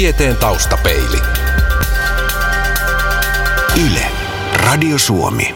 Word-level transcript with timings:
Tieteen 0.00 0.36
taustapeili. 0.36 1.18
Yle. 3.86 4.06
Radio 4.66 4.98
Suomi. 4.98 5.54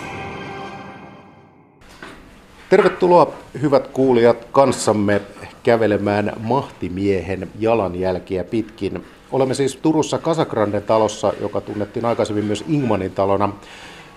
Tervetuloa 2.71 3.33
hyvät 3.63 3.87
kuulijat 3.87 4.45
kanssamme 4.53 5.21
kävelemään 5.63 6.33
mahtimiehen 6.41 7.51
jalanjälkiä 7.59 8.45
pitkin. 8.45 9.05
Olemme 9.33 9.55
siis 9.55 9.77
Turussa 9.77 10.19
Kasagranden 10.19 10.83
talossa, 10.83 11.33
joka 11.41 11.61
tunnettiin 11.61 12.05
aikaisemmin 12.05 12.45
myös 12.45 12.65
Ingmanin 12.69 13.11
talona. 13.11 13.53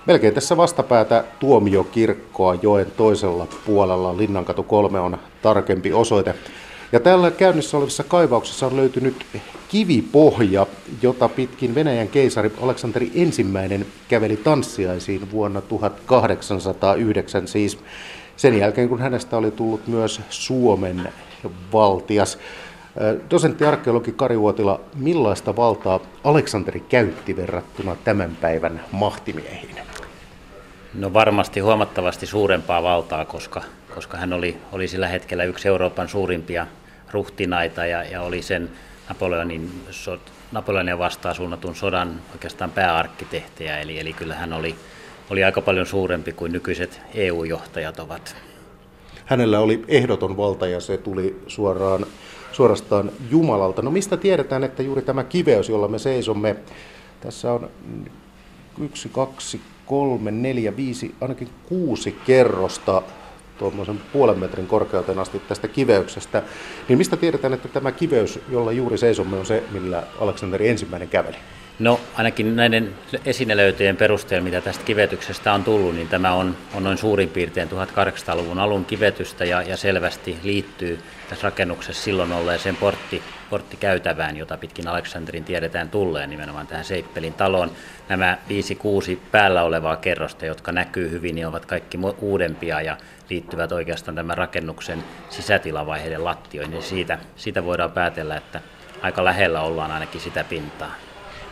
Melkein 0.05 0.34
tässä 0.34 0.57
vastapäätä 0.57 1.23
Tuomiokirkkoa 1.39 2.55
joen 2.62 2.88
toisella 2.98 3.48
puolella. 3.66 4.18
Linnankatu 4.18 4.64
3 4.64 5.00
on 5.00 5.18
tarkempi 5.41 5.94
osoite. 5.94 6.36
Ja 6.91 7.00
tällä 7.00 7.32
käynnissä 7.32 7.78
olevissa 7.78 8.04
kaivauksissa 8.04 8.68
on 8.68 8.75
löytynyt 8.78 9.25
kivipohja, 9.70 10.65
jota 11.02 11.29
pitkin 11.29 11.75
Venäjän 11.75 12.07
keisari 12.07 12.52
Aleksanteri 12.62 13.12
ensimmäinen 13.16 13.85
käveli 14.07 14.38
tanssiaisiin 14.38 15.31
vuonna 15.31 15.62
1809, 15.62 17.48
siis 17.48 17.80
sen 18.38 18.57
jälkeen 18.57 18.90
kun 18.90 18.99
hänestä 18.99 19.38
oli 19.38 19.52
tullut 19.52 19.88
myös 19.88 20.21
Suomen 20.30 21.09
valtias. 21.73 22.38
Dosentti 23.30 23.66
arkeologi 23.66 24.12
Kari 24.12 24.38
Uotila, 24.38 24.80
millaista 24.95 25.55
valtaa 25.55 25.99
Aleksanteri 26.23 26.79
käytti 26.79 27.35
verrattuna 27.35 27.95
tämän 28.04 28.38
päivän 28.41 28.81
mahtimiehiin? 28.91 29.76
No 30.93 31.13
varmasti 31.13 31.59
huomattavasti 31.59 32.26
suurempaa 32.26 32.84
valtaa, 32.84 33.26
koska, 33.26 33.62
koska 33.95 34.18
hän 34.18 34.34
oli, 34.34 34.57
oli 34.71 34.88
sillä 34.88 35.07
hetkellä 35.07 35.43
yksi 35.43 35.68
Euroopan 35.68 36.09
suurimpia 36.09 36.68
ruhtinaita 37.12 37.85
ja, 37.85 38.04
ja 38.04 38.21
oli 38.21 38.41
sen 38.41 38.70
Napoleonin, 39.09 39.71
so, 39.91 40.17
Napoleonia 40.52 40.97
vastaan 40.97 41.35
suunnatun 41.35 41.75
sodan 41.75 42.21
oikeastaan 42.31 42.71
pääarkkitehtejä, 42.71 43.79
eli, 43.79 43.99
eli 43.99 44.13
kyllä 44.13 44.35
hän 44.35 44.54
oli, 44.54 44.76
oli 45.29 45.43
aika 45.43 45.62
paljon 45.62 45.85
suurempi 45.85 46.32
kuin 46.32 46.51
nykyiset 46.51 47.01
EU-johtajat 47.13 47.99
ovat. 47.99 48.35
Hänellä 49.26 49.59
oli 49.59 49.85
ehdoton 49.87 50.37
valta 50.37 50.67
ja 50.67 50.79
se 50.79 50.98
tuli 50.98 51.41
suoraan, 51.48 52.05
suorastaan 52.51 53.12
Jumalalta. 53.29 53.82
No 53.82 53.91
mistä 53.91 54.17
tiedetään, 54.17 54.63
että 54.63 54.84
juuri 54.84 55.01
tämä 55.01 55.23
kiveys, 55.23 55.70
jolla 55.70 55.87
me 55.87 55.99
seisomme, 55.99 56.55
tässä 57.21 57.54
on 57.54 57.70
yksi, 58.82 59.10
kaksi, 59.10 59.62
kolme, 59.85 60.32
neljä, 60.32 60.76
viisi, 60.76 61.15
ainakin 61.21 61.49
kuusi 61.70 62.17
kerrosta 62.26 63.01
tuommoisen 63.58 64.02
puolen 64.13 64.40
metrin 64.40 64.68
korkeuteen 64.68 65.19
asti 65.19 65.40
tästä 65.40 65.68
kiveyksestä, 65.68 66.44
niin 66.88 66.97
mistä 66.97 67.18
tiedetään, 67.18 67.53
että 67.53 67.68
tämä 67.68 67.91
kiveys, 67.91 68.40
jolla 68.50 68.72
juuri 68.72 68.97
seisomme, 68.97 69.38
on 69.38 69.46
se, 69.46 69.63
millä 69.72 70.03
Aleksanteri 70.19 70.69
ensimmäinen 70.69 71.08
käveli? 71.08 71.38
No 71.80 72.00
ainakin 72.16 72.56
näiden 72.56 72.96
esinelöytöjen 73.25 73.97
perusteella, 73.97 74.44
mitä 74.44 74.62
tästä 74.62 74.84
kivetyksestä 74.84 75.53
on 75.53 75.63
tullut, 75.63 75.96
niin 75.96 76.08
tämä 76.08 76.34
on, 76.34 76.58
on 76.74 76.84
noin 76.84 76.97
suurin 76.97 77.30
piirtein 77.30 77.69
1800-luvun 77.69 78.59
alun 78.59 78.85
kivetystä 78.85 79.46
ja, 79.46 79.62
ja 79.62 79.78
selvästi 79.78 80.38
liittyy 80.44 81.00
tässä 81.30 81.46
rakennuksessa 81.46 82.03
silloin 82.03 82.31
olleeseen 82.31 82.75
portti, 82.75 83.24
porttikäytävään, 83.50 84.38
jota 84.38 84.57
pitkin 84.57 84.88
Aleksanterin 84.88 85.44
tiedetään 85.44 85.90
tulleen 85.90 86.29
nimenomaan 86.29 86.67
tähän 86.67 86.85
Seippelin 86.85 87.34
taloon. 87.34 87.72
Nämä 88.09 88.38
5-6 89.13 89.17
päällä 89.31 89.63
olevaa 89.63 89.97
kerrosta, 89.97 90.45
jotka 90.45 90.72
näkyy 90.72 91.12
hyvin, 91.12 91.35
niin 91.35 91.47
ovat 91.47 91.66
kaikki 91.66 92.00
uudempia 92.22 92.81
ja 92.81 92.97
liittyvät 93.29 93.72
oikeastaan 93.72 94.16
tämän 94.16 94.38
rakennuksen 94.38 95.03
sisätilavaiheiden 95.29 96.23
lattioihin. 96.23 96.73
Ja 96.75 96.81
siitä, 96.81 97.19
siitä 97.35 97.66
voidaan 97.66 97.91
päätellä, 97.91 98.38
että 98.38 98.62
aika 99.01 99.25
lähellä 99.25 99.61
ollaan 99.61 99.91
ainakin 99.91 100.22
sitä 100.22 100.44
pintaa. 100.44 100.91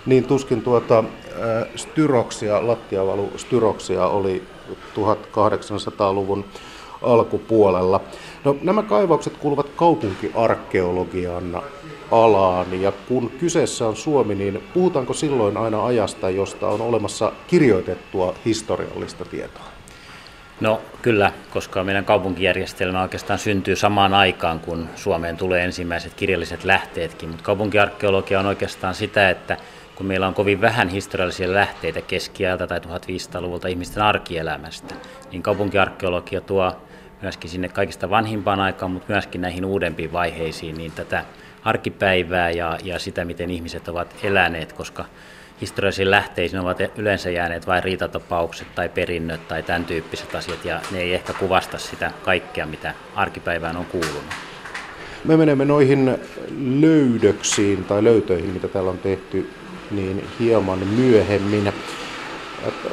Niin 0.05 0.23
tuskin 0.23 0.61
tuota 0.61 1.03
styroksia, 1.75 2.67
lattiavalu 2.67 3.33
styroksia 3.37 4.05
oli 4.07 4.47
1800-luvun 4.95 6.45
alkupuolella. 7.01 8.01
No, 8.43 8.57
nämä 8.61 8.83
kaivaukset 8.83 9.37
kuuluvat 9.37 9.69
kaupunkiarkeologian 9.75 11.61
alaan 12.11 12.81
ja 12.81 12.91
kun 12.91 13.31
kyseessä 13.39 13.87
on 13.87 13.95
Suomi, 13.95 14.35
niin 14.35 14.63
puhutaanko 14.73 15.13
silloin 15.13 15.57
aina 15.57 15.85
ajasta, 15.85 16.29
josta 16.29 16.67
on 16.67 16.81
olemassa 16.81 17.31
kirjoitettua 17.47 18.35
historiallista 18.45 19.25
tietoa? 19.25 19.65
No 20.61 20.81
kyllä, 21.01 21.31
koska 21.51 21.83
meidän 21.83 22.05
kaupunkijärjestelmä 22.05 23.01
oikeastaan 23.01 23.39
syntyy 23.39 23.75
samaan 23.75 24.13
aikaan, 24.13 24.59
kun 24.59 24.89
Suomeen 24.95 25.37
tulee 25.37 25.63
ensimmäiset 25.63 26.13
kirjalliset 26.13 26.63
lähteetkin, 26.63 27.29
mutta 27.29 27.43
kaupunkiarkeologia 27.43 28.39
on 28.39 28.45
oikeastaan 28.45 28.95
sitä, 28.95 29.29
että 29.29 29.57
kun 29.95 30.05
meillä 30.05 30.27
on 30.27 30.33
kovin 30.33 30.61
vähän 30.61 30.89
historiallisia 30.89 31.53
lähteitä 31.53 32.01
keskiajalta 32.01 32.67
tai 32.67 32.79
1500-luvulta 32.79 33.67
ihmisten 33.67 34.03
arkielämästä, 34.03 34.95
niin 35.31 35.43
kaupunkiarkeologia 35.43 36.41
tuo 36.41 36.75
myöskin 37.21 37.49
sinne 37.49 37.69
kaikista 37.69 38.09
vanhimpaan 38.09 38.59
aikaan, 38.59 38.91
mutta 38.91 39.13
myöskin 39.13 39.41
näihin 39.41 39.65
uudempiin 39.65 40.13
vaiheisiin, 40.13 40.77
niin 40.77 40.91
tätä 40.91 41.25
arkipäivää 41.65 42.51
ja, 42.51 42.77
ja 42.83 42.99
sitä, 42.99 43.25
miten 43.25 43.49
ihmiset 43.49 43.87
ovat 43.87 44.15
eläneet, 44.23 44.73
koska 44.73 45.05
historiallisiin 45.61 46.11
lähteisiin 46.11 46.59
ovat 46.59 46.77
yleensä 46.97 47.29
jääneet 47.29 47.67
vain 47.67 47.83
riitatapaukset 47.83 48.67
tai 48.75 48.89
perinnöt 48.89 49.47
tai 49.47 49.63
tämän 49.63 49.85
tyyppiset 49.85 50.35
asiat, 50.35 50.65
ja 50.65 50.81
ne 50.91 50.99
ei 50.99 51.13
ehkä 51.13 51.33
kuvasta 51.33 51.77
sitä 51.77 52.11
kaikkea, 52.23 52.65
mitä 52.65 52.93
arkipäivään 53.15 53.77
on 53.77 53.85
kuulunut. 53.85 54.23
Me 55.23 55.37
menemme 55.37 55.65
noihin 55.65 56.17
löydöksiin 56.79 57.83
tai 57.83 58.03
löytöihin, 58.03 58.49
mitä 58.49 58.67
täällä 58.67 58.91
on 58.91 58.97
tehty, 58.97 59.49
niin 59.91 60.27
hieman 60.39 60.87
myöhemmin. 60.87 61.73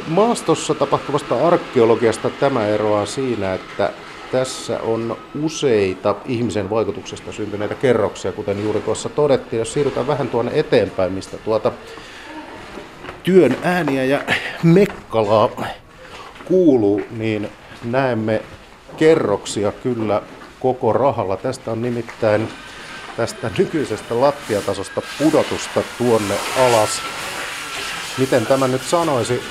Maastossa 0.09 0.75
tapahtuvasta 0.75 1.47
arkeologiasta 1.47 2.31
tämä 2.31 2.67
eroaa 2.67 3.07
siinä, 3.07 3.55
että 3.55 3.91
tässä 4.33 4.81
on 4.81 5.17
useita 5.43 6.15
ihmisen 6.27 6.71
vaikutuksesta 6.71 7.33
syntyneitä 7.33 7.75
kerroksia, 7.75 8.33
kuten 8.33 8.63
juuri 8.63 8.81
tuossa 8.81 9.09
todettiin. 9.09 9.59
Jos 9.59 9.73
siirrytään 9.73 10.07
vähän 10.07 10.29
tuonne 10.29 10.53
eteenpäin, 10.55 11.13
mistä 11.13 11.37
tuota 11.37 11.73
työn 13.23 13.57
ääniä 13.63 14.05
ja 14.05 14.25
mekkalaa 14.63 15.49
kuuluu, 16.45 17.03
niin 17.11 17.49
näemme 17.85 18.43
kerroksia 18.97 19.73
kyllä 19.73 20.23
koko 20.61 20.93
rahalla. 20.93 21.37
Tästä 21.37 21.71
on 21.71 21.83
nimittäin 21.83 22.49
tästä 23.17 23.51
nykyisestä 23.59 24.21
lattiatasosta 24.21 25.03
pudotusta 25.19 25.83
tuonne 25.99 26.35
alas. 26.59 27.03
Miten 28.19 28.47
tämä 28.47 28.69
nyt 28.69 28.83
sanoisi? 28.83 29.43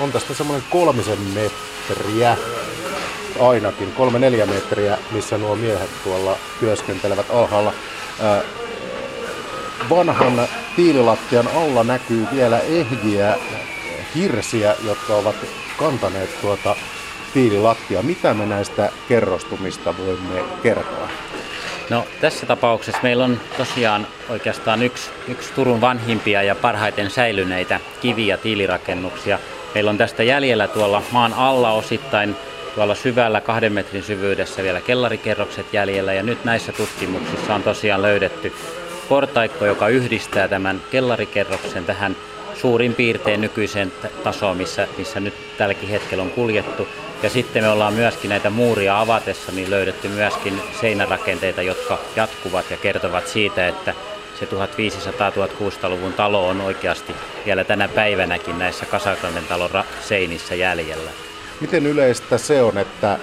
On 0.00 0.12
tästä 0.12 0.34
semmoinen 0.34 0.64
kolmisen 0.70 1.18
metriä 1.20 2.36
ainakin, 3.40 3.92
kolme 3.92 4.18
neljä 4.18 4.46
metriä, 4.46 4.98
missä 5.10 5.38
nuo 5.38 5.56
miehet 5.56 5.90
tuolla 6.04 6.36
työskentelevät 6.60 7.26
alhaalla. 7.30 7.72
Vanhan 9.90 10.48
tiililattian 10.76 11.48
alla 11.54 11.84
näkyy 11.84 12.26
vielä 12.32 12.58
ehjiä 12.58 13.36
hirsiä, 14.14 14.74
jotka 14.84 15.14
ovat 15.14 15.36
kantaneet 15.78 16.40
tuota 16.40 16.76
tiililattia. 17.34 18.02
Mitä 18.02 18.34
me 18.34 18.46
näistä 18.46 18.92
kerrostumista 19.08 19.94
voimme 19.98 20.44
kertoa? 20.62 21.08
No 21.90 22.06
tässä 22.20 22.46
tapauksessa 22.46 23.00
meillä 23.02 23.24
on 23.24 23.40
tosiaan 23.56 24.06
oikeastaan 24.28 24.82
yksi, 24.82 25.10
yksi 25.28 25.52
Turun 25.52 25.80
vanhimpia 25.80 26.42
ja 26.42 26.54
parhaiten 26.54 27.10
säilyneitä 27.10 27.80
kivi- 28.00 28.26
ja 28.26 28.36
tiilirakennuksia. 28.36 29.38
Meillä 29.74 29.90
on 29.90 29.98
tästä 29.98 30.22
jäljellä 30.22 30.68
tuolla 30.68 31.02
maan 31.10 31.34
alla 31.34 31.72
osittain 31.72 32.36
tuolla 32.74 32.94
syvällä 32.94 33.40
kahden 33.40 33.72
metrin 33.72 34.02
syvyydessä 34.02 34.62
vielä 34.62 34.80
kellarikerrokset 34.80 35.66
jäljellä 35.72 36.12
ja 36.12 36.22
nyt 36.22 36.44
näissä 36.44 36.72
tutkimuksissa 36.72 37.54
on 37.54 37.62
tosiaan 37.62 38.02
löydetty 38.02 38.52
portaikko, 39.08 39.66
joka 39.66 39.88
yhdistää 39.88 40.48
tämän 40.48 40.82
kellarikerroksen 40.90 41.84
tähän 41.84 42.16
suurin 42.54 42.94
piirtein 42.94 43.40
nykyiseen 43.40 43.92
tasoon, 44.24 44.56
missä, 44.56 44.88
missä 44.98 45.20
nyt 45.20 45.34
tälläkin 45.58 45.88
hetkellä 45.88 46.22
on 46.22 46.30
kuljettu. 46.30 46.88
Ja 47.22 47.30
sitten 47.30 47.64
me 47.64 47.68
ollaan 47.68 47.94
myöskin 47.94 48.28
näitä 48.28 48.50
muuria 48.50 49.00
avatessa 49.00 49.52
niin 49.52 49.70
löydetty 49.70 50.08
myöskin 50.08 50.62
seinärakenteita, 50.80 51.62
jotka 51.62 51.98
jatkuvat 52.16 52.70
ja 52.70 52.76
kertovat 52.76 53.28
siitä, 53.28 53.68
että 53.68 53.94
se 54.38 54.46
1500-1600-luvun 54.46 56.12
talo 56.12 56.48
on 56.48 56.60
oikeasti 56.60 57.14
vielä 57.46 57.64
tänä 57.64 57.88
päivänäkin 57.88 58.58
näissä 58.58 58.86
Kasakranen 58.86 59.46
talon 59.48 59.84
seinissä 60.00 60.54
jäljellä. 60.54 61.10
Miten 61.62 61.86
yleistä 61.86 62.38
se 62.38 62.62
on, 62.62 62.78
että, 62.78 63.18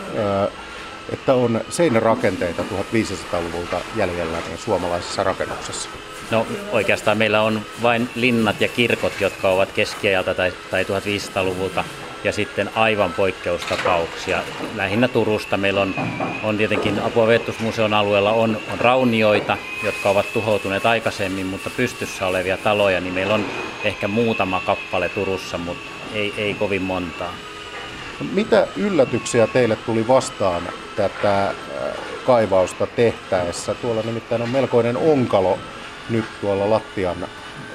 että 1.13 1.33
on 1.33 1.61
seinärakenteita 1.69 2.63
1500-luvulta 2.63 3.81
jäljellä 3.95 4.37
suomalaisessa 4.57 5.23
rakennuksessa? 5.23 5.89
No 6.31 6.47
oikeastaan 6.71 7.17
meillä 7.17 7.41
on 7.41 7.61
vain 7.81 8.09
linnat 8.15 8.61
ja 8.61 8.67
kirkot, 8.67 9.21
jotka 9.21 9.49
ovat 9.49 9.71
keskiajalta 9.71 10.33
tai, 10.33 10.53
tai 10.71 10.83
1500-luvulta 10.83 11.83
ja 12.23 12.31
sitten 12.31 12.69
aivan 12.75 13.13
poikkeustapauksia. 13.13 14.43
Lähinnä 14.75 15.07
Turusta 15.07 15.57
meillä 15.57 15.81
on, 15.81 15.95
on 16.43 16.57
tietenkin 16.57 16.99
Apua 16.99 17.27
alueella 17.97 18.31
on, 18.31 18.57
on 18.71 18.79
raunioita, 18.79 19.57
jotka 19.83 20.09
ovat 20.09 20.33
tuhoutuneet 20.33 20.85
aikaisemmin, 20.85 21.45
mutta 21.45 21.69
pystyssä 21.69 22.27
olevia 22.27 22.57
taloja, 22.57 23.01
niin 23.01 23.13
meillä 23.13 23.33
on 23.33 23.45
ehkä 23.83 24.07
muutama 24.07 24.61
kappale 24.65 25.09
Turussa, 25.09 25.57
mutta 25.57 25.89
ei, 26.13 26.33
ei 26.37 26.53
kovin 26.53 26.81
montaa. 26.81 27.33
Mitä 28.33 28.67
yllätyksiä 28.77 29.47
teille 29.47 29.75
tuli 29.75 30.07
vastaan 30.07 30.63
tätä 30.95 31.47
äh, 31.47 31.53
kaivausta 32.25 32.87
tehtäessä? 32.87 33.73
Tuolla 33.73 34.01
nimittäin 34.01 34.41
on 34.41 34.49
melkoinen 34.49 34.97
onkalo 34.97 35.59
nyt 36.09 36.25
tuolla 36.41 36.69
lattian, 36.69 37.27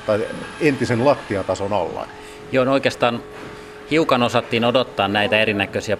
tai 0.06 0.26
entisen 0.60 1.04
lattiatason 1.04 1.72
alla. 1.72 2.06
Joo, 2.52 2.64
no 2.64 2.72
oikeastaan 2.72 3.22
hiukan 3.90 4.22
osattiin 4.22 4.64
odottaa 4.64 5.08
näitä 5.08 5.40
erinäköisiä 5.40 5.98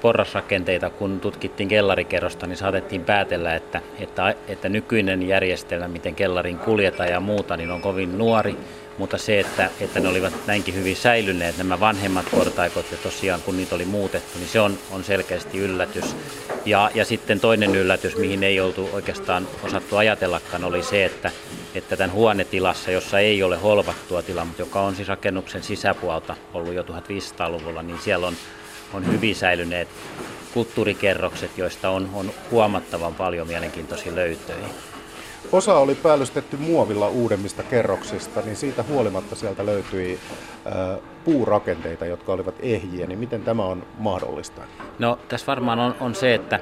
porrasrakenteita, 0.00 0.90
kun 0.90 1.20
tutkittiin 1.20 1.68
kellarikerrosta, 1.68 2.46
niin 2.46 2.56
saatettiin 2.56 3.04
päätellä, 3.04 3.54
että, 3.54 3.82
että, 3.98 4.34
että 4.48 4.68
nykyinen 4.68 5.28
järjestelmä, 5.28 5.88
miten 5.88 6.14
kellarin 6.14 6.58
kuljetaan 6.58 7.08
ja 7.08 7.20
muuta, 7.20 7.56
niin 7.56 7.70
on 7.70 7.80
kovin 7.80 8.18
nuori 8.18 8.56
mutta 9.00 9.18
se, 9.18 9.40
että, 9.40 9.70
että 9.80 10.00
ne 10.00 10.08
olivat 10.08 10.32
näinkin 10.46 10.74
hyvin 10.74 10.96
säilyneet, 10.96 11.58
nämä 11.58 11.80
vanhemmat 11.80 12.26
portaikot, 12.30 12.86
ja 12.90 12.96
tosiaan 12.96 13.42
kun 13.42 13.56
niitä 13.56 13.74
oli 13.74 13.84
muutettu, 13.84 14.38
niin 14.38 14.48
se 14.48 14.60
on, 14.60 14.78
on 14.90 15.04
selkeästi 15.04 15.58
yllätys. 15.58 16.16
Ja, 16.64 16.90
ja 16.94 17.04
sitten 17.04 17.40
toinen 17.40 17.74
yllätys, 17.74 18.16
mihin 18.16 18.42
ei 18.42 18.60
oltu 18.60 18.90
oikeastaan 18.92 19.48
osattu 19.62 19.96
ajatellakaan, 19.96 20.64
oli 20.64 20.82
se, 20.82 21.04
että, 21.04 21.30
että 21.74 21.96
tämän 21.96 22.12
huonetilassa, 22.12 22.90
jossa 22.90 23.18
ei 23.18 23.42
ole 23.42 23.56
holvattua 23.56 24.22
tilaa, 24.22 24.44
mutta 24.44 24.62
joka 24.62 24.80
on 24.80 24.96
siis 24.96 25.08
rakennuksen 25.08 25.62
sisäpuolta 25.62 26.36
ollut 26.54 26.74
jo 26.74 26.82
1500-luvulla, 26.82 27.82
niin 27.82 27.98
siellä 27.98 28.26
on, 28.26 28.34
on 28.92 29.12
hyvin 29.12 29.36
säilyneet 29.36 29.88
kulttuurikerrokset, 30.54 31.58
joista 31.58 31.90
on, 31.90 32.10
on 32.14 32.32
huomattavan 32.50 33.14
paljon 33.14 33.46
mielenkiintoisia 33.46 34.14
löytöjä. 34.14 34.68
Osa 35.52 35.78
oli 35.78 35.94
päällystetty 35.94 36.56
muovilla 36.56 37.08
uudemmista 37.08 37.62
kerroksista, 37.62 38.40
niin 38.40 38.56
siitä 38.56 38.82
huolimatta 38.82 39.36
sieltä 39.36 39.66
löytyi 39.66 40.20
puurakenteita, 41.24 42.06
jotka 42.06 42.32
olivat 42.32 42.54
ehjiä, 42.60 43.06
niin 43.06 43.18
miten 43.18 43.42
tämä 43.42 43.64
on 43.64 43.86
mahdollista? 43.98 44.62
No 44.98 45.18
tässä 45.28 45.46
varmaan 45.46 45.78
on, 45.78 45.94
on 46.00 46.14
se, 46.14 46.34
että, 46.34 46.60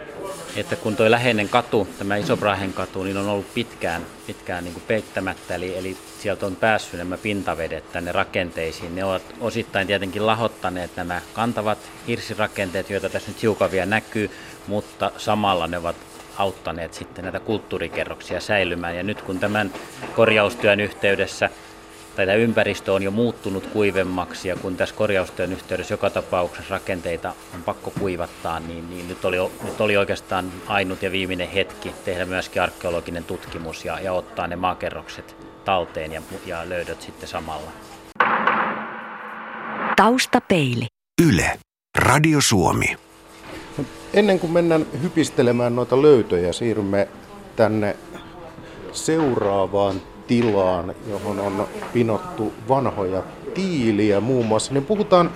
että 0.57 0.77
kun 0.77 0.97
tuo 0.97 1.11
läheinen 1.11 1.49
katu, 1.49 1.89
tämä 1.99 2.17
Isobrahen 2.17 2.73
katu, 2.73 3.03
niin 3.03 3.17
on 3.17 3.29
ollut 3.29 3.55
pitkään, 3.55 4.07
pitkään 4.27 4.65
niin 4.65 4.75
kuin 4.75 4.85
peittämättä, 4.87 5.55
eli, 5.55 5.79
eli 5.79 5.97
sieltä 6.19 6.47
on 6.47 6.57
päässyt 6.57 6.99
nämä 6.99 7.19
pintavedet 7.19 7.93
tänne 7.93 8.13
rakenteisiin. 8.13 8.95
Ne 8.95 9.05
ovat 9.05 9.23
osittain 9.41 9.87
tietenkin 9.87 10.27
lahottaneet 10.27 10.97
nämä 10.97 11.21
kantavat 11.35 11.79
hirsirakenteet, 12.07 12.91
joita 12.91 13.09
tässä 13.09 13.31
nyt 13.31 13.43
hiukan 13.43 13.71
vielä 13.71 13.87
näkyy, 13.87 14.31
mutta 14.67 15.11
samalla 15.17 15.67
ne 15.67 15.79
ovat 15.79 15.97
auttaneet 16.39 16.95
sitten 16.95 17.23
näitä 17.25 17.41
kulttuurikerroksia 17.41 18.41
säilymään. 18.41 18.97
Ja 18.97 19.03
nyt 19.03 19.23
kun 19.23 19.39
tämän 19.39 19.73
korjaustyön 20.17 20.81
yhteydessä 20.81 21.51
tai 22.17 22.27
tämä 22.27 22.37
ympäristö 22.37 22.93
on 22.93 23.03
jo 23.03 23.11
muuttunut 23.11 23.67
kuivemmaksi 23.67 24.49
ja 24.49 24.57
kun 24.57 24.77
tässä 24.77 24.95
korjaustyön 24.95 25.53
yhteydessä 25.53 25.95
joka 25.95 26.11
tapauksessa 26.11 26.75
rakenteita 26.75 27.35
on 27.55 27.63
pakko 27.63 27.93
kuivattaa, 27.99 28.61
niin, 28.61 28.91
niin 28.91 29.09
nyt, 29.09 29.25
oli, 29.25 29.37
nyt 29.65 29.81
oli 29.81 29.97
oikeastaan 29.97 30.53
ainut 30.67 31.03
ja 31.03 31.13
viimeinen 31.13 31.49
hetki 31.49 31.95
tehdä 32.05 32.27
myöskin 32.27 32.63
arkeologinen 32.63 33.25
tutkimus 33.25 33.85
ja, 33.85 34.01
ja 34.01 34.13
ottaa 34.13 34.47
ne 34.47 34.57
maakerrokset 34.57 35.37
talteen 35.65 36.13
ja, 36.13 36.23
ja 36.47 36.69
löydöt 36.69 37.03
sitten 37.03 37.29
samalla. 37.29 37.71
Taustapeili. 39.97 40.87
Yle. 41.29 41.59
Radio 41.99 42.39
Suomi. 42.41 43.08
Ennen 44.15 44.41
kuin 44.41 44.53
mennään 44.53 44.87
hypistelemään 45.03 45.77
noita 45.77 46.03
löytöjä, 46.03 46.53
siirrymme 46.53 47.09
tänne 47.57 47.97
seuraavaan 48.93 50.01
tilaan, 50.27 50.95
johon 51.11 51.41
on 51.41 51.67
pinottu 51.93 52.53
vanhoja 52.69 53.23
tiiliä 53.55 54.21
muun 54.21 54.47
muassa. 54.47 54.75
Niin 54.75 54.85
puhutaan 54.85 55.31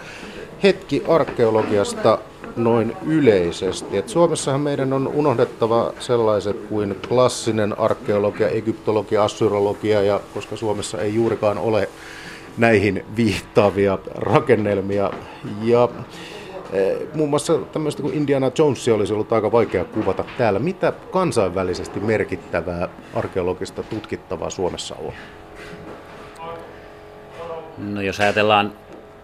hetki 0.63 1.03
arkeologiasta 1.09 2.19
noin 2.57 2.97
yleisesti. 3.07 3.97
Et 3.99 4.09
Suomessahan 4.09 4.61
meidän 4.61 4.93
on 4.93 5.09
unohdettava 5.09 5.93
sellaiset 5.99 6.57
kuin 6.69 6.97
klassinen 7.09 7.79
arkeologia, 7.79 8.49
egyptologia, 8.49 9.25
assyrologia, 9.25 10.03
ja 10.03 10.21
koska 10.35 10.57
Suomessa 10.57 11.01
ei 11.01 11.15
juurikaan 11.15 11.59
ole 11.59 11.89
näihin 12.59 13.05
viittaavia 13.17 13.99
rakennelmia. 14.15 15.11
Ja 15.63 15.89
muun 17.15 17.31
muassa 17.31 17.59
tämmöistä 17.59 18.03
kuin 18.03 18.15
Indiana 18.15 18.51
Jones 18.59 18.89
olisi 18.89 19.13
ollut 19.13 19.33
aika 19.33 19.53
vaikea 19.53 19.85
kuvata 19.85 20.25
täällä. 20.39 20.59
Mitä 20.59 20.93
kansainvälisesti 21.11 22.01
merkittävää 22.01 22.89
arkeologista 23.15 23.83
tutkittavaa 23.83 24.51
Suomessa 24.51 24.95
on? 24.95 25.13
No 27.79 28.01
jos 28.01 28.21
ajatellaan 28.21 28.73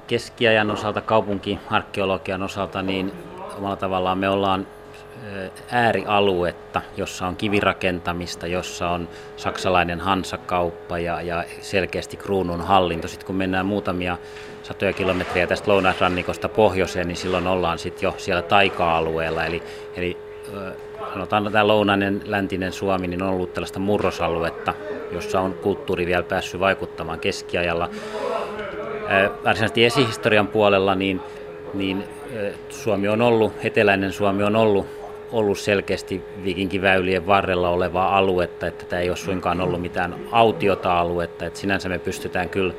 keskiajan 0.07 0.71
osalta, 0.71 1.01
kaupunkiarkeologian 1.01 2.43
osalta, 2.43 2.83
niin 2.83 3.13
omalla 3.59 3.77
tavallaan 3.77 4.19
me 4.19 4.29
ollaan 4.29 4.67
eh, 5.27 5.51
äärialuetta, 5.71 6.83
jossa 6.97 7.27
on 7.27 7.37
kivirakentamista, 7.37 8.47
jossa 8.47 8.91
on 8.91 9.09
saksalainen 9.37 10.01
hansakauppa 10.01 10.99
ja, 10.99 11.23
ja 11.23 11.45
selkeästi 11.61 12.17
kruunun 12.17 12.61
hallinto. 12.61 13.09
Sitten 13.09 13.27
kun 13.27 13.37
mennään 13.37 13.67
muutamia 13.67 14.19
satoja 14.69 14.93
kilometriä 14.93 15.47
tästä 15.47 15.71
lounaisrannikosta 15.71 16.49
pohjoiseen, 16.49 17.09
niin 17.09 17.17
silloin 17.17 17.47
ollaan 17.47 17.79
sitten 17.79 18.07
jo 18.07 18.15
siellä 18.17 18.43
taika-alueella. 18.43 19.45
Eli, 19.45 19.63
eli 19.97 20.17
sanotaan 21.13 21.53
tämä 21.53 21.67
lounainen 21.67 22.23
läntinen 22.25 22.73
Suomi 22.73 23.07
niin 23.07 23.23
on 23.23 23.29
ollut 23.29 23.53
tällaista 23.53 23.79
murrosaluetta, 23.79 24.75
jossa 25.13 25.41
on 25.41 25.55
kulttuuri 25.55 26.07
vielä 26.07 26.23
päässyt 26.23 26.61
vaikuttamaan 26.61 27.21
keskiajalla. 27.21 27.89
Varsinaisesti 29.45 29.85
esihistorian 29.85 30.49
puolella 30.49 30.95
niin, 30.95 31.21
niin 31.75 32.05
Suomi 32.69 33.09
on 33.09 33.23
ollut, 33.23 33.53
eteläinen 33.63 34.13
Suomi 34.13 34.43
on 34.43 34.57
ollut, 34.57 34.87
ollut 35.33 35.59
selkeästi 35.59 36.23
viikinkiväylien 36.45 37.27
varrella 37.27 37.69
olevaa 37.69 38.17
aluetta, 38.19 38.67
että 38.67 38.85
tämä 38.85 39.03
ei 39.03 39.09
ole 39.09 39.17
suinkaan 39.17 39.61
ollut 39.61 39.81
mitään 39.81 40.15
autiota 40.33 41.01
aluetta, 41.01 41.47
että 41.47 41.59
sinänsä 41.59 41.89
me 41.89 41.99
pystytään 41.99 42.49
kyllä 42.49 42.75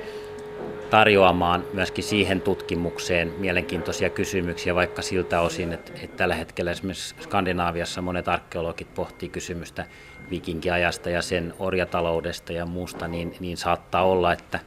tarjoamaan 0.90 1.64
myöskin 1.74 2.04
siihen 2.04 2.42
tutkimukseen 2.42 3.34
mielenkiintoisia 3.38 4.10
kysymyksiä, 4.10 4.76
vaikka 4.76 5.02
siltä 5.02 5.42
osin, 5.42 5.74
että, 5.74 5.92
että 6.02 6.18
tällä 6.18 6.36
hetkellä 6.36 6.72
esimerkiksi 6.72 7.16
Skandinaaviassa 7.20 8.02
monet 8.02 8.28
arkeologit 8.28 8.94
pohtii 8.94 9.30
kysymystä 9.30 9.86
vikinkiajasta 10.30 11.10
ja 11.10 11.22
sen 11.22 11.54
orjataloudesta 11.60 12.54
ja 12.54 12.66
muusta, 12.66 13.08
niin, 13.08 13.36
niin 13.40 13.58
saattaa 13.58 14.04
olla, 14.04 14.34
että, 14.34 14.60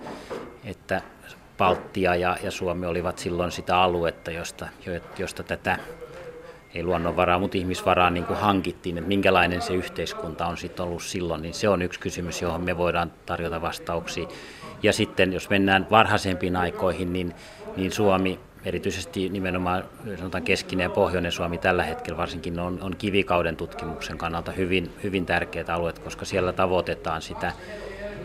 että 0.65 1.03
Baltia 1.58 2.15
ja, 2.15 2.37
ja 2.43 2.51
Suomi 2.51 2.87
olivat 2.87 3.19
silloin 3.19 3.53
sitä 3.53 3.79
aluetta, 3.79 4.31
josta, 4.31 4.69
josta 5.19 5.43
tätä 5.43 5.79
ei 6.75 6.82
luonnonvaraa, 6.82 7.39
mutta 7.39 7.58
ihmisvaraa 7.58 8.11
niin 8.11 8.25
kuin 8.25 8.39
hankittiin, 8.39 8.99
että 8.99 9.08
minkälainen 9.08 9.63
se 9.63 9.75
yhteiskunta 9.75 10.46
on 10.46 10.56
sitten 10.56 10.85
ollut 10.85 11.03
silloin, 11.03 11.43
niin 11.43 11.55
se 11.55 11.69
on 11.69 11.82
yksi 11.82 12.01
kysymys, 12.01 12.43
johon 12.43 12.61
me 12.61 12.77
voidaan 12.77 13.13
tarjota 13.27 13.63
vastauksia. 13.63 14.29
Ja 14.82 14.93
sitten 14.93 15.32
jos 15.32 15.51
mennään 15.51 15.86
varhaisempiin 15.91 16.56
aikoihin, 16.56 17.12
niin, 17.12 17.34
niin 17.77 17.93
Suomi, 17.93 18.39
erityisesti 18.65 19.29
nimenomaan 19.29 19.84
sanotaan 20.19 20.43
keskinen 20.43 20.84
ja 20.84 20.91
pohjoinen 20.91 21.32
Suomi 21.32 21.58
tällä 21.58 21.82
hetkellä 21.82 22.19
varsinkin 22.19 22.60
on, 22.60 22.79
on 22.82 22.96
kivikauden 22.96 23.56
tutkimuksen 23.56 24.19
kannalta 24.19 24.53
hyvin, 24.53 24.91
hyvin 25.03 25.27
tärkeät 25.27 25.70
alueet, 25.70 25.98
koska 25.98 26.24
siellä 26.24 26.53
tavoitetaan 26.53 27.22
sitä 27.22 27.53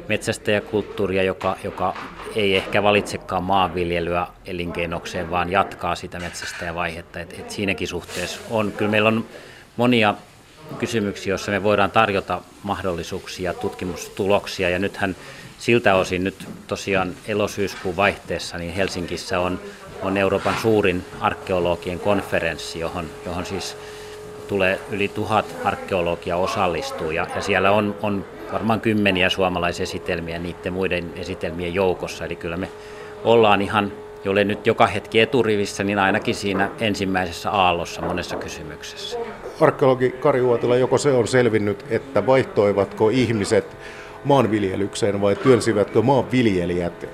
metsästäjäkulttuuria, 0.10 1.24
joka, 1.24 1.58
joka 1.64 1.96
ei 2.36 2.56
ehkä 2.56 2.84
valitsekaan 2.84 3.44
maanviljelyä 3.44 4.28
elinkeinokseen, 4.46 5.32
vaan 5.32 5.52
jatkaa 5.52 5.96
sitä 5.96 6.20
metsästäjävaihetta. 6.20 7.20
Et, 7.20 7.40
et 7.40 7.52
siinäkin 7.52 7.88
suhteessa 7.88 8.40
on, 8.50 8.72
kyllä 8.72 8.92
meillä 8.92 9.08
on 9.08 9.26
monia 9.78 10.16
kysymyksiä, 10.80 11.32
joissa 11.32 11.52
me 11.52 11.64
voidaan 11.64 11.92
tarjota 11.92 12.42
mahdollisuuksia, 12.64 13.54
tutkimustuloksia, 13.54 14.70
ja 14.70 14.80
nythän 14.80 15.16
siltä 15.58 15.96
osin 15.96 16.24
nyt 16.24 16.48
tosiaan 16.68 17.14
elosyyskuun 17.28 17.96
vaihteessa 17.96 18.58
niin 18.58 18.74
Helsingissä 18.74 19.40
on, 19.40 19.60
on 20.02 20.18
Euroopan 20.18 20.56
suurin 20.62 21.06
arkeologien 21.20 22.00
konferenssi, 22.00 22.80
johon, 22.80 23.06
johon 23.26 23.46
siis 23.46 23.78
tulee 24.48 24.80
yli 24.92 25.08
tuhat 25.08 25.56
arkeologia 25.64 26.38
osallistuu 26.38 27.12
ja, 27.12 27.28
ja 27.36 27.42
siellä 27.42 27.72
on, 27.72 27.96
on 28.02 28.26
varmaan 28.52 28.82
kymmeniä 28.82 29.30
suomalaisia 29.30 29.84
esitelmiä 29.84 30.40
niiden 30.40 30.74
muiden 30.74 31.14
esitelmien 31.16 31.74
joukossa. 31.74 32.26
Eli 32.26 32.36
kyllä 32.36 32.58
me 32.58 32.70
ollaan 33.24 33.62
ihan, 33.62 33.92
jolle 34.28 34.44
nyt 34.44 34.68
joka 34.68 34.88
hetki 34.88 35.20
eturivissä, 35.20 35.84
niin 35.84 36.00
ainakin 36.00 36.36
siinä 36.36 36.70
ensimmäisessä 36.80 37.52
aallossa 37.52 38.02
monessa 38.02 38.36
kysymyksessä. 38.36 39.20
Arkeologi 39.62 40.10
Kari 40.10 40.42
Uotila, 40.42 40.76
joko 40.76 40.98
se 40.98 41.12
on 41.12 41.28
selvinnyt, 41.28 41.86
että 41.90 42.26
vaihtoivatko 42.26 43.10
ihmiset 43.10 43.78
maanviljelykseen 44.24 45.22
vai 45.22 45.36
työnsivätkö 45.36 46.02
maanviljelijät, 46.02 47.10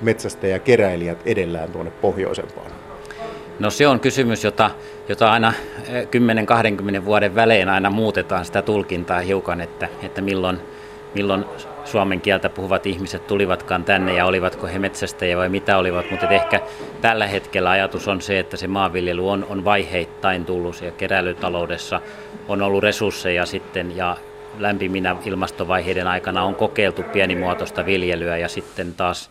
metsästäjä 0.00 0.54
ja 0.54 0.58
keräilijät 0.58 1.18
edellään 1.26 1.72
tuonne 1.72 1.90
pohjoisempaan? 1.90 2.70
No 3.58 3.70
se 3.70 3.88
on 3.88 4.00
kysymys, 4.00 4.44
jota, 4.44 4.70
jota 5.08 5.32
aina 5.32 5.52
10-20 7.00 7.04
vuoden 7.04 7.34
välein 7.34 7.68
aina 7.68 7.90
muutetaan 7.90 8.44
sitä 8.44 8.62
tulkintaa 8.62 9.20
hiukan, 9.20 9.60
että, 9.60 9.88
että 10.02 10.22
milloin, 10.22 10.60
milloin 11.16 11.44
suomen 11.84 12.20
kieltä 12.20 12.48
puhuvat 12.48 12.86
ihmiset 12.86 13.26
tulivatkaan 13.26 13.84
tänne 13.84 14.14
ja 14.14 14.26
olivatko 14.26 14.66
he 14.66 14.78
metsästäjiä 14.78 15.36
vai 15.36 15.48
mitä 15.48 15.78
olivat, 15.78 16.10
mutta 16.10 16.28
ehkä 16.28 16.60
tällä 17.00 17.26
hetkellä 17.26 17.70
ajatus 17.70 18.08
on 18.08 18.20
se, 18.20 18.38
että 18.38 18.56
se 18.56 18.66
maanviljely 18.66 19.30
on, 19.30 19.46
on 19.50 19.64
vaiheittain 19.64 20.44
tullut 20.44 20.82
ja 20.82 20.90
keräilytaloudessa 20.90 22.00
on 22.48 22.62
ollut 22.62 22.82
resursseja 22.82 23.46
sitten 23.46 23.96
ja 23.96 24.16
lämpiminä 24.58 25.16
ilmastovaiheiden 25.24 26.06
aikana 26.06 26.42
on 26.42 26.54
kokeiltu 26.54 27.02
pienimuotoista 27.02 27.86
viljelyä 27.86 28.36
ja 28.36 28.48
sitten 28.48 28.94
taas 28.94 29.30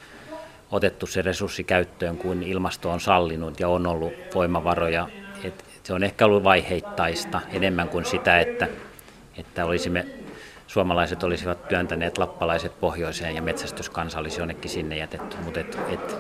otettu 0.72 1.08
se 1.08 1.22
resurssi 1.22 1.64
käyttöön, 1.64 2.18
kun 2.18 2.44
ilmasto 2.44 2.90
on 2.92 3.00
sallinut 3.00 3.60
ja 3.60 3.68
on 3.68 3.88
ollut 3.88 4.14
voimavaroja. 4.36 5.08
Et 5.44 5.66
se 5.84 5.94
on 5.94 6.04
ehkä 6.04 6.26
ollut 6.26 6.44
vaiheittaista 6.44 7.42
enemmän 7.54 7.90
kuin 7.90 8.06
sitä, 8.06 8.40
että, 8.40 8.68
että 9.38 9.66
olisimme, 9.66 10.06
suomalaiset 10.68 11.24
olisivat 11.24 11.68
työntäneet 11.68 12.18
lappalaiset 12.18 12.80
pohjoiseen 12.80 13.36
ja 13.36 13.42
metsästyskansa 13.42 14.20
olisi 14.20 14.42
jonnekin 14.42 14.72
sinne 14.72 14.98
jätetty. 14.98 15.38
Mutta 15.44 15.60
et, 15.60 15.80
et, 15.90 16.18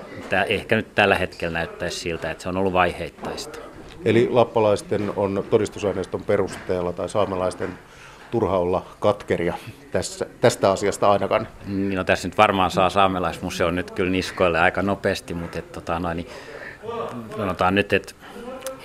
ehkä 0.48 0.76
nyt 0.76 0.96
tällä 0.96 1.16
hetkellä 1.16 1.54
näyttäisi 1.54 2.00
siltä, 2.00 2.32
että 2.32 2.44
se 2.44 2.50
on 2.50 2.58
ollut 2.58 2.74
vaiheittaista. 2.74 3.60
Eli 4.06 4.28
lappalaisten 4.32 5.14
on 5.16 5.44
todistusaineiston 5.50 6.24
perusteella 6.24 6.94
tai 6.94 7.10
saamelaisten 7.10 7.70
turha 8.32 8.58
olla 8.58 8.86
katkeria 9.00 9.54
tässä, 9.92 10.26
tästä 10.42 10.72
asiasta 10.72 11.12
ainakaan. 11.12 11.48
Niin, 11.68 11.96
no 11.96 12.04
tässä 12.04 12.28
nyt 12.28 12.38
varmaan 12.38 12.72
saa 12.72 12.90
saamelaismuseo 12.90 13.72
nyt 13.72 13.92
kyllä 13.92 14.12
niskoille 14.12 14.60
aika 14.60 14.82
nopeasti, 14.82 15.34
mutta 15.34 15.60
et, 15.60 15.72
tota, 15.72 16.00
noin, 16.00 16.18
niin, 16.18 16.28
sanotaan 17.38 17.76
nyt, 17.76 17.94
että 17.94 18.14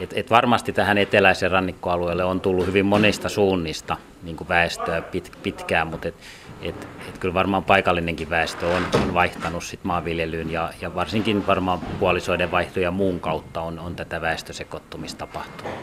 et, 0.00 0.12
et 0.16 0.30
varmasti 0.30 0.72
tähän 0.72 0.98
eteläisen 0.98 1.50
rannikkoalueelle 1.50 2.24
on 2.24 2.40
tullut 2.40 2.66
hyvin 2.66 2.86
monista 2.86 3.28
suunnista 3.28 3.96
niin 4.22 4.36
kuin 4.36 4.48
väestöä 4.48 5.02
pit, 5.02 5.32
pitkään, 5.42 5.86
mutta 5.86 6.08
et, 6.08 6.14
et, 6.62 6.88
et 7.08 7.18
kyllä 7.18 7.34
varmaan 7.34 7.64
paikallinenkin 7.64 8.30
väestö 8.30 8.66
on, 8.66 8.82
on 8.94 9.14
vaihtanut 9.14 9.64
sit 9.64 9.84
maanviljelyyn 9.84 10.50
ja, 10.50 10.72
ja 10.80 10.94
varsinkin 10.94 11.46
varmaan 11.46 11.80
puolisoiden 11.80 12.50
vaihto 12.50 12.80
ja 12.80 12.90
muun 12.90 13.20
kautta 13.20 13.60
on, 13.60 13.78
on 13.78 13.96
tätä 13.96 14.20
väestösekoittumista 14.20 15.26
tapahtunut. 15.26 15.74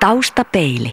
Taustapeili 0.00 0.90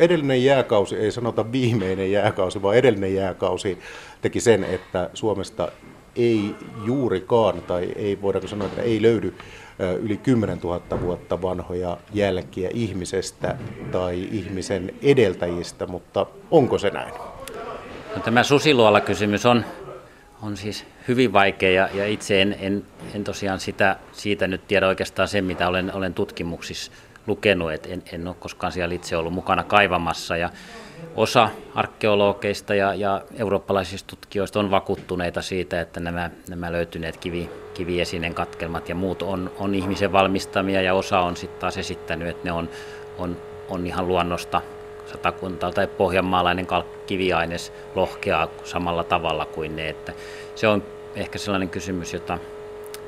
edellinen 0.00 0.44
jääkausi, 0.44 0.96
ei 0.96 1.10
sanota 1.10 1.52
viimeinen 1.52 2.12
jääkausi, 2.12 2.62
vaan 2.62 2.76
edellinen 2.76 3.14
jääkausi 3.14 3.78
teki 4.20 4.40
sen, 4.40 4.64
että 4.64 5.10
Suomesta 5.14 5.68
ei 6.16 6.54
juurikaan, 6.84 7.62
tai 7.62 7.92
ei 7.96 8.22
voidaanko 8.22 8.48
sanoa, 8.48 8.66
että 8.66 8.82
ei 8.82 9.02
löydy 9.02 9.34
yli 10.02 10.16
10 10.16 10.58
000 10.58 11.00
vuotta 11.00 11.42
vanhoja 11.42 11.96
jälkiä 12.14 12.70
ihmisestä 12.74 13.56
tai 13.92 14.28
ihmisen 14.32 14.94
edeltäjistä, 15.02 15.86
mutta 15.86 16.26
onko 16.50 16.78
se 16.78 16.90
näin? 16.90 17.14
No, 18.16 18.22
tämä 18.24 18.42
susiluola-kysymys 18.42 19.46
on, 19.46 19.64
on 20.42 20.56
siis 20.56 20.86
hyvin 21.08 21.32
vaikea 21.32 21.70
ja, 21.70 21.88
ja 21.94 22.06
itse 22.06 22.42
en, 22.42 22.56
en, 22.60 22.84
en 23.14 23.24
tosiaan 23.24 23.60
sitä, 23.60 23.96
siitä 24.12 24.46
nyt 24.46 24.66
tiedä 24.68 24.88
oikeastaan 24.88 25.28
sen, 25.28 25.44
mitä 25.44 25.68
olen, 25.68 25.94
olen 25.94 26.14
tutkimuksissa 26.14 26.92
lukenut, 27.26 27.72
että 27.72 27.88
en, 27.88 28.02
en 28.12 28.28
ole 28.28 28.36
koskaan 28.40 28.72
siellä 28.72 28.94
itse 28.94 29.16
ollut 29.16 29.32
mukana 29.32 29.64
kaivamassa. 29.64 30.36
Ja 30.36 30.50
osa 31.16 31.48
arkeologeista 31.74 32.74
ja, 32.74 32.94
ja 32.94 33.22
eurooppalaisista 33.38 34.16
tutkijoista 34.16 34.60
on 34.60 34.70
vakuuttuneita 34.70 35.42
siitä, 35.42 35.80
että 35.80 36.00
nämä, 36.00 36.30
nämä 36.48 36.72
löytyneet 36.72 37.16
kivi, 37.16 37.50
kiviesinen 37.80 38.34
katkelmat 38.34 38.88
ja 38.88 38.94
muut 38.94 39.22
on, 39.22 39.50
on 39.58 39.74
ihmisen 39.74 40.12
valmistamia 40.12 40.82
ja 40.82 40.94
osa 40.94 41.20
on 41.20 41.36
sitten 41.36 41.60
taas 41.60 41.78
esittänyt, 41.78 42.28
että 42.28 42.44
ne 42.44 42.52
on, 42.52 42.68
on, 43.18 43.36
on 43.68 43.86
ihan 43.86 44.08
luonnosta 44.08 44.62
satakunta 45.06 45.72
tai 45.72 45.86
pohjanmaalainen 45.86 46.66
kiviaines 47.06 47.72
lohkeaa 47.94 48.48
samalla 48.64 49.04
tavalla 49.04 49.46
kuin 49.46 49.76
ne. 49.76 49.88
Että 49.88 50.12
se 50.54 50.68
on 50.68 50.82
ehkä 51.16 51.38
sellainen 51.38 51.68
kysymys, 51.68 52.12
jota 52.12 52.38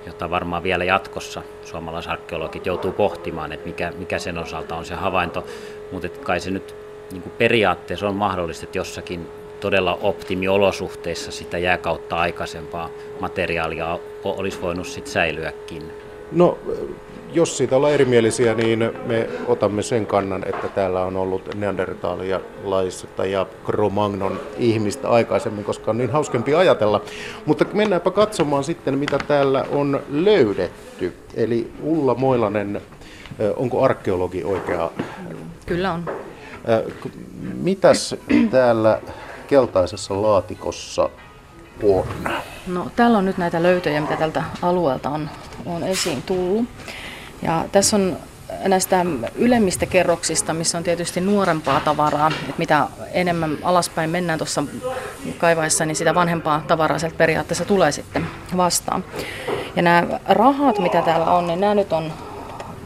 jota 0.07 0.31
varmaan 0.31 0.62
vielä 0.62 0.85
jatkossa 0.85 1.43
suomalaisarkeologit 1.64 2.67
joutuu 2.67 2.93
pohtimaan, 2.93 3.52
että 3.52 3.67
mikä, 3.67 3.93
mikä 3.99 4.19
sen 4.19 4.38
osalta 4.38 4.76
on 4.76 4.85
se 4.85 4.95
havainto. 4.95 5.47
Mutta 5.91 6.09
kai 6.09 6.41
se 6.41 6.50
nyt 6.50 6.75
niin 7.12 7.23
periaatteessa 7.38 8.09
on 8.09 8.17
mahdollista, 8.17 8.64
että 8.64 8.79
jossakin 8.79 9.29
todella 9.62 9.99
optimiolosuhteissa 10.02 11.33
sitä 11.33 11.59
jääkautta 11.59 12.16
aikaisempaa 12.16 12.88
materiaalia 13.21 13.99
olisi 14.25 14.61
voinut 14.61 14.87
sit 14.87 15.07
säilyäkin. 15.07 15.83
No 16.33 16.59
jos 17.33 17.57
siitä 17.57 17.76
ollaan 17.76 17.95
erimielisiä, 17.95 18.54
niin 18.54 18.92
me 19.07 19.28
otamme 19.47 19.83
sen 19.83 20.07
kannan, 20.07 20.42
että 20.49 20.69
täällä 20.69 21.02
on 21.02 21.16
ollut 21.16 21.54
neandertaalialaista 21.54 23.26
ja 23.26 23.47
kromagnon 23.64 24.40
ihmistä 24.59 25.09
aikaisemmin, 25.09 25.64
koska 25.64 25.90
on 25.90 25.99
niin 25.99 26.11
hauskempi 26.11 26.54
ajatella. 26.54 27.00
Mutta 27.47 27.64
mennäänpä 27.73 28.11
katsomaan 28.11 28.64
sitten, 28.64 28.99
mitä 28.99 29.19
täällä 29.28 29.64
on 29.71 30.00
löydetty. 30.11 31.12
Eli 31.35 31.73
Ulla 31.83 32.14
Moilanen, 32.14 32.81
onko 33.57 33.83
arkeologi 33.85 34.45
oikea? 34.45 34.90
Kyllä 35.66 35.92
on. 35.92 36.04
Mitäs 37.62 38.16
täällä 38.50 39.00
keltaisessa 39.52 40.23
laatikossa 40.23 41.11
on? 41.82 42.04
No, 42.66 42.90
täällä 42.97 43.18
on 43.18 43.25
nyt 43.25 43.38
näitä 43.38 43.62
löytöjä, 43.62 44.00
mitä 44.00 44.16
tältä 44.16 44.44
alueelta 44.62 45.11
on, 45.11 45.30
on 45.66 45.85
esiin 45.85 46.23
tullut. 46.23 46.64
Ja 47.42 47.64
tässä 47.73 47.97
on 47.97 48.16
näistä 48.64 49.06
ylemmistä 49.35 49.87
kerroksista, 49.87 50.54
missä 50.54 50.78
on 50.78 50.85
tietysti 50.85 51.21
nuorempaa 51.21 51.80
tavaraa, 51.80 52.28
että 52.28 52.54
mitä 52.59 52.88
enemmän 53.12 53.59
alaspäin 53.62 54.11
mennään 54.11 54.38
tuossa 54.38 54.64
kaivaessa, 55.38 55.85
niin 55.85 55.97
sitä 55.97 56.14
vanhempaa 56.14 56.64
tavaraa 56.68 56.99
sieltä 56.99 57.16
periaatteessa 57.16 57.64
tulee 57.64 57.92
sitten 57.92 58.26
vastaan. 58.56 59.04
Ja 59.76 59.82
nämä 59.82 60.21
rahat, 60.28 60.78
mitä 60.78 61.02
täällä 61.02 61.26
on, 61.26 61.47
niin 61.47 61.61
nämä 61.61 61.75
nyt 61.75 61.92
on 61.92 62.12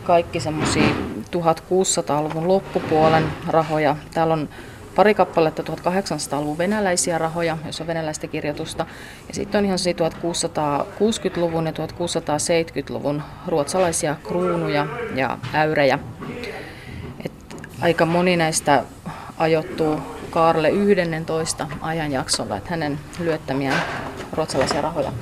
kaikki 0.04 0.40
semmoisia 0.40 0.88
1600-luvun 1.36 2.48
loppupuolen 2.48 3.24
rahoja. 3.48 3.96
Täällä 4.14 4.34
on 4.34 4.48
pari 4.96 5.14
kappaletta 5.14 5.62
1800-luvun 5.62 6.58
venäläisiä 6.58 7.18
rahoja, 7.18 7.58
jos 7.66 7.80
on 7.80 7.86
venäläistä 7.86 8.26
kirjoitusta. 8.26 8.86
Ja 9.28 9.34
sitten 9.34 9.58
on 9.58 9.64
ihan 9.64 9.78
1660-luvun 9.78 11.66
ja 11.66 11.72
1670-luvun 11.72 13.22
ruotsalaisia 13.46 14.16
kruunuja 14.24 14.86
ja 15.14 15.38
äyrejä. 15.52 15.98
Et 17.24 17.32
aika 17.80 18.06
moni 18.06 18.36
näistä 18.36 18.82
ajoittuu 19.38 20.00
Kaarle 20.30 20.70
11 20.70 21.66
ajanjaksolla, 21.80 22.56
että 22.56 22.70
hänen 22.70 22.98
lyöttämiään 23.18 23.82
ruotsalaisia 24.32 24.82
rahoja. 24.82 25.12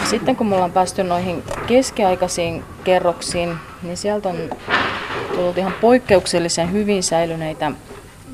Ja 0.00 0.06
sitten 0.06 0.36
kun 0.36 0.46
me 0.46 0.54
ollaan 0.54 0.72
päästy 0.72 1.04
noihin 1.04 1.42
keskiaikaisiin 1.66 2.64
kerroksiin, 2.84 3.56
niin 3.82 3.96
sieltä 3.96 4.28
on 4.28 4.36
tullut 5.34 5.58
ihan 5.58 5.72
poikkeuksellisen 5.80 6.72
hyvin 6.72 7.02
säilyneitä 7.02 7.72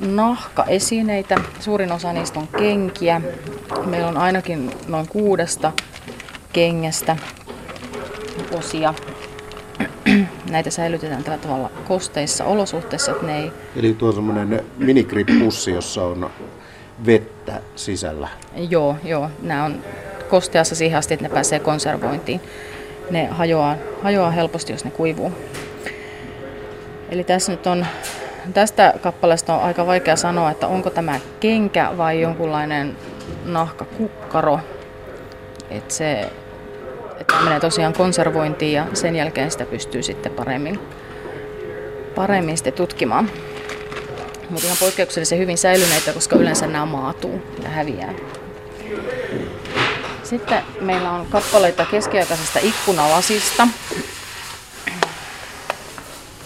nahkaesineitä. 0.01 1.37
Suurin 1.61 1.93
osa 1.93 2.13
niistä 2.13 2.41
on 2.41 2.49
kenkiä. 2.49 3.21
Meillä 3.87 4.09
on 4.09 4.17
ainakin 4.17 4.71
noin 4.89 5.09
kuudesta 5.09 5.73
kengästä 6.53 7.17
osia. 8.59 8.95
Näitä 10.51 10.71
säilytetään 10.71 11.25
tällä 11.25 11.39
tavalla 11.39 11.71
kosteissa 11.89 12.45
olosuhteissa, 12.45 13.13
että 13.13 13.27
ne 13.27 13.39
ei... 13.43 13.53
Eli 13.77 13.95
tuo 13.95 14.13
semmoinen 14.13 14.65
minikripussi, 14.79 15.71
jossa 15.71 16.05
on 16.05 16.31
vettä 17.07 17.61
sisällä. 17.77 18.29
Joo, 18.71 18.97
joo. 19.05 19.31
Nämä 19.43 19.65
on 19.65 19.83
kosteassa 20.29 20.75
siihen 20.75 20.99
asti, 20.99 21.15
että 21.15 21.29
ne 21.29 21.35
pääsee 21.35 21.59
konservointiin. 21.59 22.41
Ne 23.11 23.27
hajoaa, 23.27 23.77
hajoaa 24.03 24.31
helposti, 24.31 24.73
jos 24.73 24.85
ne 24.85 24.91
kuivuu. 24.91 25.33
Eli 27.11 27.25
tässä 27.25 27.53
nyt 27.53 27.67
on 27.67 27.87
Tästä 28.55 28.95
kappaleesta 29.03 29.55
on 29.55 29.63
aika 29.63 29.87
vaikea 29.87 30.17
sanoa, 30.17 30.51
että 30.51 30.67
onko 30.67 30.91
tämä 30.91 31.21
kenkä 31.41 31.93
vai 31.97 32.21
jonkunlainen 32.21 32.97
nahkakukkaro. 33.45 34.61
Että 35.71 35.95
se 35.95 36.31
että 37.21 37.35
menee 37.45 37.61
tosiaan 37.61 37.93
konservointiin 37.93 38.73
ja 38.73 38.87
sen 38.95 39.17
jälkeen 39.17 39.51
sitä 39.51 39.65
pystyy 39.65 40.03
sitten 40.03 40.33
paremmin, 40.33 40.81
paremmin 42.15 42.57
sitten 42.57 42.73
tutkimaan. 42.73 43.31
Mutta 44.51 44.67
ihan 44.67 44.79
poikkeuksellisen 44.81 45.39
hyvin 45.39 45.59
säilyneitä, 45.59 46.13
koska 46.13 46.37
yleensä 46.37 46.67
nämä 46.67 46.87
maatuu 46.87 47.43
ja 47.63 47.69
häviää. 47.69 48.15
Sitten 50.23 50.63
meillä 50.81 51.11
on 51.11 51.27
kappaleita 51.27 51.87
keskiaikaisesta 51.91 52.59
ikkunalasista. 52.63 53.69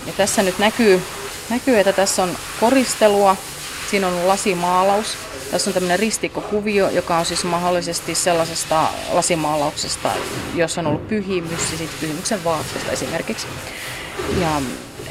Ja 0.07 0.12
tässä 0.16 0.42
nyt 0.42 0.59
näkyy 0.59 1.02
Näkyy, 1.50 1.78
että 1.78 1.92
tässä 1.92 2.23
on 2.23 2.37
koristelua, 2.61 3.37
siinä 3.90 4.09
on 4.09 4.28
lasimaalaus 4.28 5.16
Tässä 5.50 5.71
on 5.71 5.75
tämmöinen 5.75 5.99
ristikkokuvio, 5.99 6.88
joka 6.88 7.19
on 7.19 7.26
siis 7.26 7.45
mahdollisesti 7.45 8.14
sellaisesta 8.14 8.88
lasimaalauksesta, 9.12 10.11
jossa 10.54 10.80
on 10.80 10.87
ollut 10.87 11.09
pyhimys 11.09 11.73
ja 11.73 11.78
sitten 11.78 12.00
pyhimyksen 12.00 12.45
vaatteesta 12.45 12.92
esimerkiksi. 12.92 13.47
Ja 14.40 14.62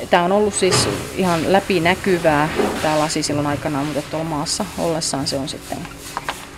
tämä 0.10 0.24
on 0.24 0.32
ollut 0.32 0.54
siis 0.54 0.90
ihan 1.16 1.54
läpinäkyvää 1.54 2.50
tämä 2.82 3.00
lasi 3.00 3.24
silloin 3.24 3.48
aikanaan, 3.48 3.86
mutta 3.86 4.02
tuolla 4.12 4.26
maassa 4.26 4.66
ollessaan 4.78 5.28
se 5.28 5.38
on 5.38 5.50
sitten... 5.50 5.78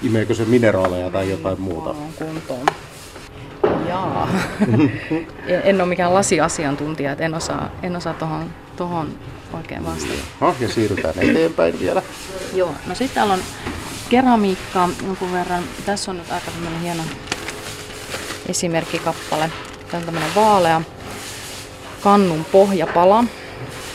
Imeekö 0.03 0.33
se 0.33 0.45
mineraaleja 0.45 1.09
tai 1.09 1.29
jotain 1.29 1.61
muuta? 1.61 1.95
kuntoon. 2.15 2.65
Jaa. 3.87 4.29
en, 5.47 5.61
en 5.63 5.81
ole 5.81 5.89
mikään 5.89 6.13
lasiasiantuntija, 6.13 7.11
että 7.11 7.23
en 7.23 7.33
osaa, 7.33 7.71
en 7.83 7.95
osaa 7.95 8.13
tohon, 8.13 8.49
tohon 8.75 9.09
oikein 9.53 9.85
vastata. 9.85 10.13
No, 10.41 10.55
ja 10.59 10.69
siirrytään 10.69 11.13
eteenpäin 11.17 11.79
vielä. 11.79 12.01
Joo, 12.53 12.75
no 12.87 12.95
sitten 12.95 13.15
täällä 13.15 13.33
on 13.33 13.41
keramiikkaa 14.09 14.89
jonkun 15.05 15.31
verran. 15.31 15.63
Tässä 15.85 16.11
on 16.11 16.17
nyt 16.17 16.31
aika 16.31 16.51
hieno 16.81 17.03
esimerkkikappale. 18.49 19.51
Tämä 19.91 19.99
on 19.99 20.05
tämmöinen 20.05 20.35
vaalea 20.35 20.81
kannun 22.01 22.45
pohjapala, 22.45 23.23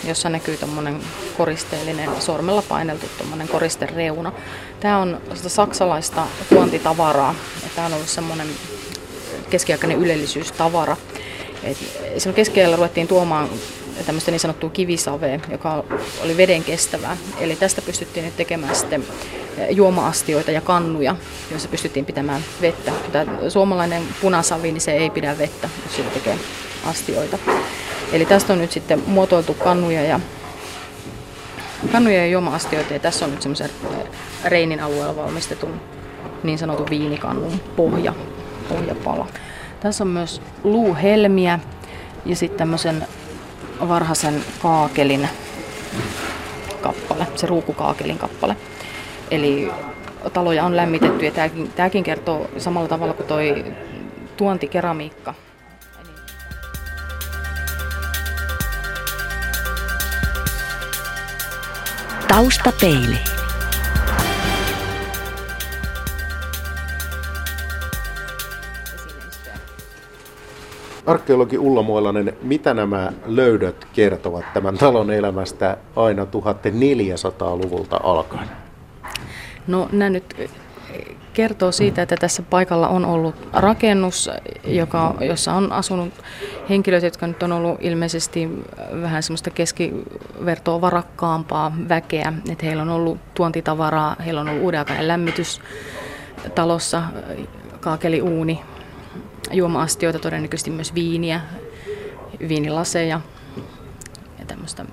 jossa 0.05 0.29
näkyy 0.29 0.57
tämmöinen 0.57 1.01
koristeellinen, 1.37 2.11
sormella 2.19 2.63
paineltu 2.63 3.07
tämmöinen 3.19 3.49
koristereuna. 3.49 4.33
Tämä 4.81 4.99
on 4.99 5.21
sitä 5.35 5.49
saksalaista 5.49 6.27
tuontitavaraa. 6.49 7.35
Ja 7.63 7.69
tämä 7.75 7.87
on 7.87 7.95
ollut 7.95 8.09
semmoinen 8.09 8.47
keskiaikainen 9.51 9.99
ylellisyystavara. 9.99 10.97
Et 11.63 11.77
silloin 12.19 12.37
keskiajalla 12.37 12.77
ruvettiin 12.77 13.09
tuomaan 13.09 13.49
tämmöistä 14.07 14.31
niin 14.31 14.41
sanottua 14.41 14.71
kivisavea, 14.71 15.41
joka 15.51 15.85
oli 16.25 16.37
veden 16.37 16.65
kestävää. 16.65 17.17
Eli 17.41 17.57
tästä 17.57 17.83
pystyttiin 17.83 18.25
nyt 18.25 18.37
tekemään 18.37 18.77
sitten 18.77 19.05
juoma-astioita 19.71 20.51
ja 20.51 20.61
kannuja, 20.61 21.17
joissa 21.51 21.69
pystyttiin 21.69 22.05
pitämään 22.05 22.45
vettä. 22.61 22.93
Tämä 23.13 23.51
suomalainen 23.51 24.03
punasavi, 24.21 24.73
niin 24.73 24.81
se 24.81 24.93
ei 24.93 25.11
pidä 25.11 25.39
vettä, 25.39 25.69
jos 25.85 25.97
sillä 25.97 26.11
tekee 26.11 26.39
astioita. 26.85 27.39
Eli 28.13 28.27
tästä 28.27 28.53
on 28.53 28.59
nyt 28.59 28.73
sitten 28.73 29.03
muotoiltu 29.07 29.55
kannuja 29.55 30.03
ja, 30.03 30.21
kannuja 31.93 32.19
ja 32.19 32.27
juoma-astioita 32.27 32.93
ja 32.93 33.01
tässä 33.01 33.25
on 33.25 33.31
nyt 33.31 33.43
semmoisen 33.43 33.71
Reinin 34.45 34.81
alueella 34.81 35.17
valmistetun 35.17 35.81
niin 36.43 36.59
sanotun 36.59 36.87
viinikannun 36.91 37.61
pohja, 37.77 38.15
pohjapala. 38.69 39.27
Tässä 39.81 40.05
on 40.05 40.09
myös 40.09 40.43
luuhelmiä 40.65 41.59
ja 42.27 42.37
sitten 42.37 42.59
tämmöisen 42.59 43.07
varhaisen 43.81 44.45
kaakelin 44.63 45.29
kappale, 46.81 47.27
se 47.35 47.47
ruukukaakelin 47.47 48.19
kappale. 48.19 48.57
Eli 49.31 49.73
taloja 50.33 50.65
on 50.65 50.77
lämmitetty 50.77 51.25
ja 51.25 51.31
tämäkin, 51.31 51.73
tämäkin 51.73 52.05
kertoo 52.05 52.51
samalla 52.59 52.89
tavalla 52.89 53.15
kuin 53.15 53.27
toi 53.27 53.65
tuontikeramiikka. 54.37 55.35
Taustapeili. 62.29 63.19
Arkeologi 71.07 71.59
Ulla 71.59 71.83
Moilanen, 71.83 72.37
mitä 72.43 72.75
nämä 72.75 73.13
löydöt 73.27 73.87
kertovat 73.93 74.45
tämän 74.55 74.79
talon 74.79 75.11
elämästä 75.11 75.77
aina 75.97 76.25
1400-luvulta 76.25 78.01
alkaen? 78.03 78.49
No 79.67 79.89
nämä 79.93 80.11
nyt 80.11 80.35
eh, 80.39 80.51
kertoo 81.33 81.73
siitä, 81.73 82.03
että 82.03 82.17
tässä 82.17 82.43
paikalla 82.43 82.89
on 82.89 83.05
ollut 83.05 83.35
rakennus, 83.53 84.31
joka, 84.65 85.15
jossa 85.21 85.53
on 85.53 85.73
asunut 85.73 86.13
henkilöt, 86.69 87.05
jotka 87.05 87.27
nyt 87.27 87.43
on 87.43 87.53
ollut 87.53 87.79
ilmeisesti 87.81 88.49
vähän 89.03 89.23
semmoista 89.23 89.51
keskivertoa 89.51 90.81
varakkaampaa 90.81 91.73
väkeä. 91.89 92.33
Että 92.53 92.67
heillä 92.67 92.83
on 92.83 92.89
ollut 92.89 93.19
tuontitavaraa, 93.35 94.17
heillä 94.25 94.41
on 94.41 94.49
ollut 94.49 94.63
uudenaikainen 94.63 95.09
lämmitys 95.09 95.61
talossa, 96.55 97.03
kaakeliuuni, 97.81 98.61
juoma-astioita, 99.53 100.19
todennäköisesti 100.19 100.71
myös 100.71 100.95
viiniä, 100.95 101.41
viinilaseja 102.49 103.21
ja 104.39 104.45
tämmöistä 104.47 104.85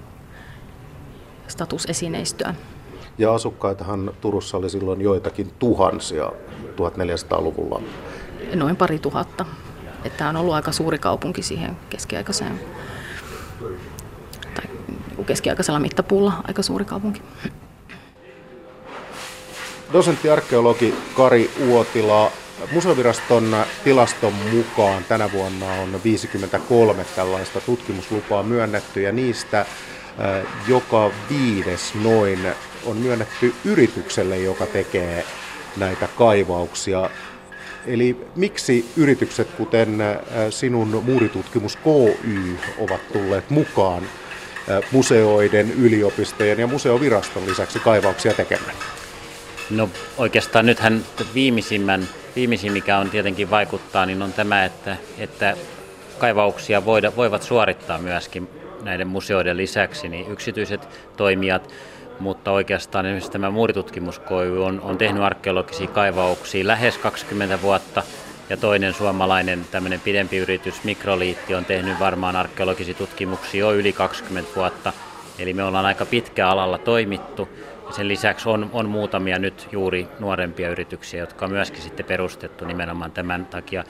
statusesineistöä. 1.48 2.56
Ja 3.18 3.34
asukkaitahan 3.34 4.12
Turussa 4.22 4.58
oli 4.58 4.70
silloin 4.70 5.02
joitakin 5.02 5.54
tuhansia 5.60 6.32
1400-luvulla. 6.76 7.82
Noin 8.56 8.76
pari 8.76 9.00
tuhatta. 9.00 9.46
Tämä 10.18 10.30
on 10.30 10.36
ollut 10.36 10.54
aika 10.54 10.72
suuri 10.72 10.98
kaupunki 10.98 11.42
siihen 11.42 11.78
keskiaikaiseen 11.90 12.60
tai 14.54 14.66
keskiaikaisella 15.26 15.80
mittapuulla 15.80 16.34
aika 16.48 16.62
suuri 16.62 16.86
kaupunki. 16.86 17.22
Dosentti 19.94 20.30
arkeologi 20.30 20.94
Kari 21.16 21.52
Uotila, 21.68 22.32
Museoviraston 22.72 23.56
tilaston 23.84 24.34
mukaan 24.34 25.04
tänä 25.04 25.32
vuonna 25.32 25.74
on 25.74 26.04
53 26.04 27.06
tällaista 27.16 27.62
tutkimuslupaa 27.62 28.44
myönnetty 28.44 29.02
ja 29.02 29.12
niistä 29.12 29.66
joka 30.68 31.12
viides 31.30 31.96
noin 31.96 32.40
on 32.86 32.98
myönnetty 32.98 33.54
yritykselle, 33.66 34.38
joka 34.38 34.66
tekee 34.66 35.26
näitä 35.78 36.08
kaivauksia. 36.18 37.10
Eli 37.86 38.18
miksi 38.36 38.86
yritykset, 38.98 39.48
kuten 39.48 39.98
sinun 40.50 41.04
muuritutkimus 41.06 41.76
KY, 41.76 42.58
ovat 42.78 43.14
tulleet 43.14 43.50
mukaan 43.50 44.04
museoiden, 44.92 45.72
yliopistojen 45.72 46.60
ja 46.60 46.68
museoviraston 46.68 47.48
lisäksi 47.48 47.80
kaivauksia 47.80 48.34
tekemään? 48.34 48.76
No 49.70 49.90
oikeastaan 50.18 50.66
nythän 50.66 51.06
viimeisimmän, 51.34 52.08
viimeisin, 52.36 52.72
mikä 52.72 52.98
on 52.98 53.10
tietenkin 53.10 53.50
vaikuttaa, 53.50 54.06
niin 54.06 54.22
on 54.22 54.34
tämä, 54.34 54.66
että, 54.66 54.98
että 55.18 55.58
kaivauksia 56.20 56.86
voida, 56.86 57.16
voivat 57.16 57.44
suorittaa 57.44 57.98
myöskin 57.98 58.50
näiden 58.84 59.08
museoiden 59.08 59.58
lisäksi 59.58 60.10
niin 60.10 60.32
yksityiset 60.32 60.88
toimijat, 61.18 61.74
mutta 62.20 62.52
oikeastaan 62.52 63.06
esimerkiksi 63.06 63.32
tämä 63.32 63.50
muuritutkimuskoivu 63.50 64.64
on, 64.64 64.82
on 64.82 64.98
tehnyt 64.98 65.24
arkeologisia 65.24 65.88
kaivauksia 65.88 66.68
lähes 66.68 66.98
20 66.98 67.62
vuotta 67.62 68.04
ja 68.50 68.58
toinen 68.58 68.94
suomalainen 68.94 69.66
tämmöinen 69.72 70.00
pidempi 70.00 70.38
yritys, 70.38 70.84
Mikroliitti, 70.84 71.56
on 71.56 71.66
tehnyt 71.66 72.00
varmaan 72.00 72.36
arkeologisia 72.36 72.94
tutkimuksia 72.94 73.60
jo 73.60 73.74
yli 73.74 73.94
20 73.94 74.56
vuotta. 74.56 74.94
Eli 75.40 75.54
me 75.54 75.64
ollaan 75.64 75.86
aika 75.86 76.06
pitkä 76.06 76.48
alalla 76.48 76.78
toimittu. 76.78 77.50
Sen 77.96 78.08
lisäksi 78.08 78.50
on, 78.50 78.70
on 78.74 78.90
muutamia 78.90 79.40
nyt 79.40 79.68
juuri 79.72 80.08
nuorempia 80.20 80.70
yrityksiä, 80.70 81.20
jotka 81.20 81.46
on 81.46 81.52
myöskin 81.52 81.82
sitten 81.82 82.06
perustettu 82.06 82.66
nimenomaan 82.66 83.12
tämän 83.12 83.46
takia, 83.46 83.84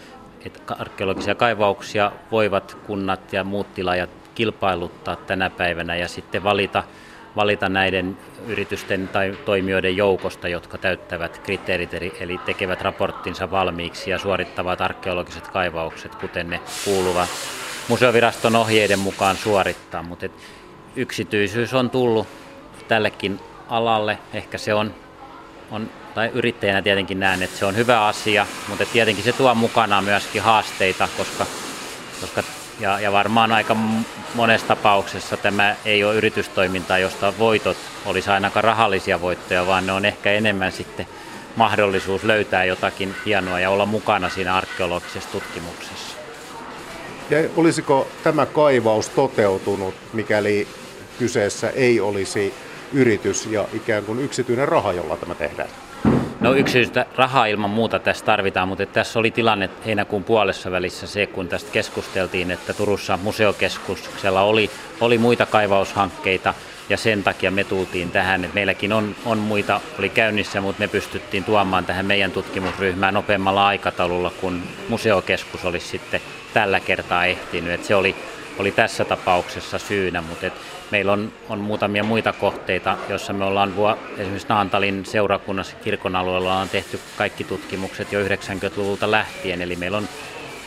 että 0.46 0.76
arkeologisia 0.80 1.36
kaivauksia 1.36 2.12
voivat 2.32 2.78
kunnat 2.88 3.34
ja 3.34 3.44
muut 3.44 3.74
tilaajat 3.74 4.10
kilpailuttaa 4.36 5.16
tänä 5.16 5.50
päivänä 5.50 5.96
ja 5.96 6.08
sitten 6.08 6.44
valita, 6.44 6.84
valita 7.36 7.70
näiden 7.70 8.18
yritysten 8.48 9.08
tai 9.08 9.38
toimijoiden 9.46 9.98
joukosta, 9.98 10.48
jotka 10.48 10.78
täyttävät 10.78 11.38
kriteerit, 11.38 11.94
eli 12.20 12.40
tekevät 12.46 12.82
raporttinsa 12.82 13.52
valmiiksi 13.52 14.12
ja 14.12 14.18
suorittavat 14.20 14.82
arkeologiset 14.82 15.48
kaivaukset, 15.48 16.16
kuten 16.16 16.50
ne 16.50 16.60
kuuluvat 16.86 17.30
museoviraston 17.88 18.56
ohjeiden 18.56 19.00
mukaan 19.00 19.36
suorittaa. 19.36 20.04
Mutta 20.04 20.26
yksityisyys 20.96 21.74
on 21.74 21.90
tullut 21.90 22.28
tällekin 22.88 23.40
alalle. 23.70 24.18
Ehkä 24.34 24.58
se 24.58 24.74
on, 24.74 24.96
on 25.72 25.90
tai 26.16 26.30
yrittäjänä 26.34 26.82
tietenkin 26.82 27.20
näen, 27.20 27.44
että 27.44 27.58
se 27.60 27.66
on 27.66 27.76
hyvä 27.76 28.06
asia, 28.06 28.46
mutta 28.68 28.86
tietenkin 28.86 29.24
se 29.24 29.34
tuo 29.34 29.56
mukanaan 29.56 30.04
myöskin 30.04 30.42
haasteita, 30.42 31.10
koska, 31.18 31.46
koska 32.22 32.44
ja, 32.80 33.00
ja 33.00 33.12
varmaan 33.12 33.52
aika 33.52 33.76
monessa 34.36 34.68
tapauksessa 34.68 35.38
tämä 35.38 35.76
ei 35.86 36.04
ole 36.04 36.16
yritystoimintaa, 36.16 36.98
josta 36.98 37.34
voitot 37.40 37.78
olisi 38.06 38.30
ainakaan 38.30 38.64
rahallisia 38.64 39.22
voittoja, 39.22 39.68
vaan 39.68 39.86
ne 39.86 39.92
on 39.92 40.06
ehkä 40.06 40.32
enemmän 40.32 40.72
sitten 40.72 41.08
mahdollisuus 41.56 42.24
löytää 42.24 42.66
jotakin 42.66 43.16
hienoa 43.26 43.60
ja 43.60 43.70
olla 43.70 43.86
mukana 43.86 44.30
siinä 44.30 44.56
arkeologisessa 44.56 45.32
tutkimuksessa. 45.32 46.18
Ja 47.30 47.38
olisiko 47.58 48.08
tämä 48.24 48.46
kaivaus 48.46 49.10
toteutunut, 49.10 49.96
mikäli 50.14 50.68
kyseessä 51.20 51.70
ei 51.70 52.00
olisi 52.00 52.54
yritys 52.94 53.46
ja 53.46 53.66
ikään 53.74 54.04
kuin 54.04 54.20
yksityinen 54.20 54.68
raha, 54.68 54.94
jolla 54.94 55.18
tämä 55.18 55.36
tehdään? 55.36 55.70
No 56.40 56.54
yksityistä 56.54 57.06
rahaa 57.16 57.46
ilman 57.46 57.70
muuta 57.70 58.00
tässä 58.00 58.26
tarvitaan, 58.26 58.68
mutta 58.68 58.86
tässä 58.86 59.20
oli 59.20 59.32
tilanne 59.32 59.70
heinäkuun 59.86 60.24
puolessa 60.24 60.72
välissä 60.72 61.08
se, 61.08 61.28
kun 61.28 61.48
tästä 61.48 61.72
keskusteltiin, 61.72 62.52
että 62.52 62.74
Turussa 62.74 63.18
museokeskuksella 63.18 64.42
oli, 64.42 64.70
oli 65.02 65.18
muita 65.18 65.46
kaivaushankkeita, 65.46 66.54
ja 66.90 66.98
sen 66.98 67.24
takia 67.24 67.52
me 67.52 67.64
tultiin 67.64 68.12
tähän. 68.12 68.46
Et 68.46 68.54
meilläkin 68.54 68.94
on, 68.94 69.16
on 69.26 69.38
muita, 69.38 69.82
oli 70.00 70.10
käynnissä, 70.10 70.62
mutta 70.62 70.80
me 70.80 70.88
pystyttiin 70.88 71.44
tuomaan 71.44 71.86
tähän 71.86 72.06
meidän 72.06 72.32
tutkimusryhmään 72.32 73.14
nopeammalla 73.14 73.68
aikataululla, 73.68 74.32
kun 74.42 74.64
museokeskus 74.90 75.66
olisi 75.66 75.88
sitten 75.88 76.22
tällä 76.54 76.80
kertaa 76.80 77.26
ehtinyt. 77.26 77.72
Et 77.72 77.84
se 77.84 77.96
oli, 77.96 78.16
oli 78.60 78.72
tässä 78.72 79.06
tapauksessa 79.06 79.78
syynä, 79.78 80.22
mutta 80.22 80.46
et 80.46 80.54
meillä 80.94 81.12
on, 81.12 81.34
on 81.50 81.60
muutamia 81.60 82.04
muita 82.04 82.34
kohteita, 82.34 82.98
joissa 83.10 83.34
me 83.34 83.46
ollaan 83.46 83.76
vuo, 83.76 83.98
esimerkiksi 84.18 84.48
Naantalin 84.48 85.06
seurakunnassa 85.06 85.76
kirkon 85.76 86.16
alueella 86.16 86.60
on 86.60 86.70
tehty 86.70 87.00
kaikki 87.18 87.44
tutkimukset 87.44 88.12
jo 88.12 88.26
90-luvulta 88.28 89.12
lähtien, 89.12 89.62
eli 89.62 89.76
meillä 89.76 89.98
on 89.98 90.08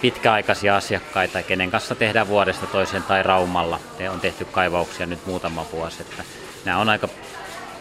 pitkäaikaisia 0.00 0.76
asiakkaita, 0.76 1.42
kenen 1.42 1.70
kanssa 1.70 1.94
tehdään 1.94 2.28
vuodesta 2.28 2.66
toiseen 2.66 3.02
tai 3.02 3.22
Raumalla. 3.22 3.80
Ne 3.98 4.10
on 4.10 4.20
tehty 4.20 4.44
kaivauksia 4.44 5.06
nyt 5.06 5.26
muutama 5.26 5.66
vuosi. 5.72 6.02
Että 6.02 6.24
nämä 6.64 6.78
on 6.78 6.88
aika 6.88 7.08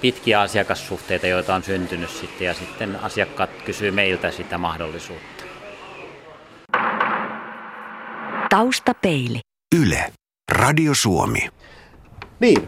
pitkiä 0.01 0.41
asiakassuhteita, 0.41 1.27
joita 1.27 1.55
on 1.55 1.63
syntynyt 1.63 2.10
sitten 2.10 2.47
ja 2.47 2.53
sitten 2.53 2.95
asiakkaat 2.95 3.49
kysyy 3.65 3.91
meiltä 3.91 4.31
sitä 4.31 4.58
mahdollisuutta. 4.58 5.43
Taustapeili. 8.49 9.39
Yle. 9.75 10.13
Radio 10.51 10.91
Suomi. 10.95 11.49
Niin, 12.39 12.67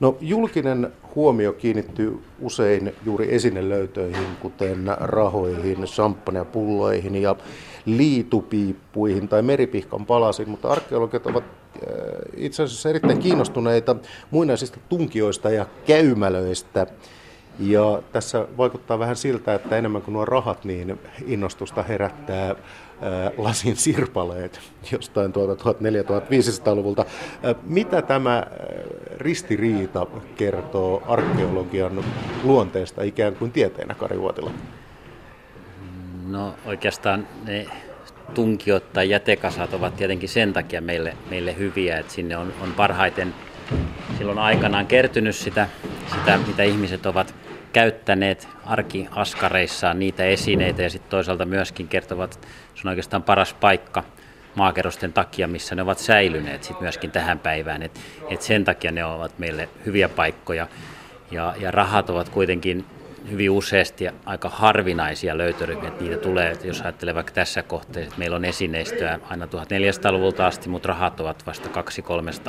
no 0.00 0.16
julkinen 0.20 0.92
huomio 1.14 1.52
kiinnittyy 1.52 2.22
usein 2.40 2.94
juuri 3.04 3.34
esinelöytöihin, 3.34 4.26
kuten 4.40 4.84
rahoihin, 5.00 5.84
champagnepulloihin 5.84 7.22
ja 7.22 7.36
liitupiippuihin 7.86 9.28
tai 9.28 9.42
meripihkan 9.42 10.06
palasiin, 10.06 10.48
mutta 10.48 10.68
arkeologit 10.68 11.26
ovat 11.26 11.44
äh, 11.44 11.90
itse 12.36 12.62
asiassa 12.62 12.88
erittäin 12.88 13.18
kiinnostuneita 13.18 13.96
muinaisista 14.30 14.78
tunkijoista 14.88 15.50
ja 15.50 15.66
käymälöistä. 15.86 16.86
Ja 17.58 18.02
tässä 18.12 18.46
vaikuttaa 18.56 18.98
vähän 18.98 19.16
siltä, 19.16 19.54
että 19.54 19.76
enemmän 19.76 20.02
kuin 20.02 20.12
nuo 20.12 20.24
rahat, 20.24 20.64
niin 20.64 20.98
innostusta 21.26 21.82
herättää 21.82 22.46
ää, 22.46 22.54
lasin 23.36 23.76
sirpaleet 23.76 24.60
jostain 24.92 25.32
tuolta 25.32 25.70
1400-1500-luvulta. 25.70 27.04
Ää, 27.42 27.50
äh, 27.50 27.56
mitä 27.66 28.02
tämä 28.02 28.46
ristiriita 29.16 30.06
kertoo 30.36 31.02
arkeologian 31.06 32.04
luonteesta 32.44 33.02
ikään 33.02 33.36
kuin 33.36 33.52
tieteenä, 33.52 33.94
Kari 33.94 34.20
Vuotila? 34.20 34.50
No 36.26 36.54
oikeastaan 36.66 37.26
ne 37.44 37.66
tunkiot 38.34 38.92
tai 38.92 39.10
jätekasat 39.10 39.74
ovat 39.74 39.96
tietenkin 39.96 40.28
sen 40.28 40.52
takia 40.52 40.80
meille, 40.80 41.16
meille 41.30 41.56
hyviä, 41.58 41.98
että 41.98 42.12
sinne 42.12 42.36
on, 42.36 42.52
on 42.62 42.72
parhaiten 42.72 43.34
silloin 44.18 44.38
aikanaan 44.38 44.86
kertynyt 44.86 45.36
sitä, 45.36 45.68
sitä, 46.14 46.38
mitä 46.46 46.62
ihmiset 46.62 47.06
ovat 47.06 47.34
käyttäneet 48.06 48.48
arkiaskareissaan 48.64 49.98
niitä 49.98 50.24
esineitä 50.24 50.82
ja 50.82 50.90
sitten 50.90 51.10
toisaalta 51.10 51.44
myöskin 51.44 51.88
kertovat, 51.88 52.34
että 52.34 52.48
se 52.74 52.80
on 52.84 52.88
oikeastaan 52.88 53.22
paras 53.22 53.54
paikka 53.54 54.04
maakerrosten 54.54 55.12
takia, 55.12 55.48
missä 55.48 55.74
ne 55.74 55.82
ovat 55.82 55.98
säilyneet 55.98 56.64
sit 56.64 56.80
myöskin 56.80 57.10
tähän 57.10 57.38
päivään. 57.38 57.82
Et, 57.82 58.00
et 58.30 58.42
sen 58.42 58.64
takia 58.64 58.92
ne 58.92 59.04
ovat 59.04 59.38
meille 59.38 59.68
hyviä 59.86 60.08
paikkoja. 60.08 60.66
Ja, 61.30 61.54
ja 61.58 61.70
rahat 61.70 62.10
ovat 62.10 62.28
kuitenkin 62.28 62.84
hyvin 63.30 63.50
useasti 63.50 64.08
aika 64.26 64.48
harvinaisia 64.48 65.38
löytöryhmiä, 65.38 65.88
että 65.88 66.04
niitä 66.04 66.16
tulee, 66.16 66.50
että 66.50 66.66
jos 66.66 66.80
ajattelee 66.80 67.14
vaikka 67.14 67.32
tässä 67.32 67.62
kohteessa, 67.62 68.08
että 68.08 68.18
meillä 68.18 68.36
on 68.36 68.44
esineistöä 68.44 69.18
aina 69.30 69.46
1400-luvulta 69.46 70.46
asti, 70.46 70.68
mutta 70.68 70.88
rahat 70.88 71.20
ovat 71.20 71.46
vasta 71.46 71.68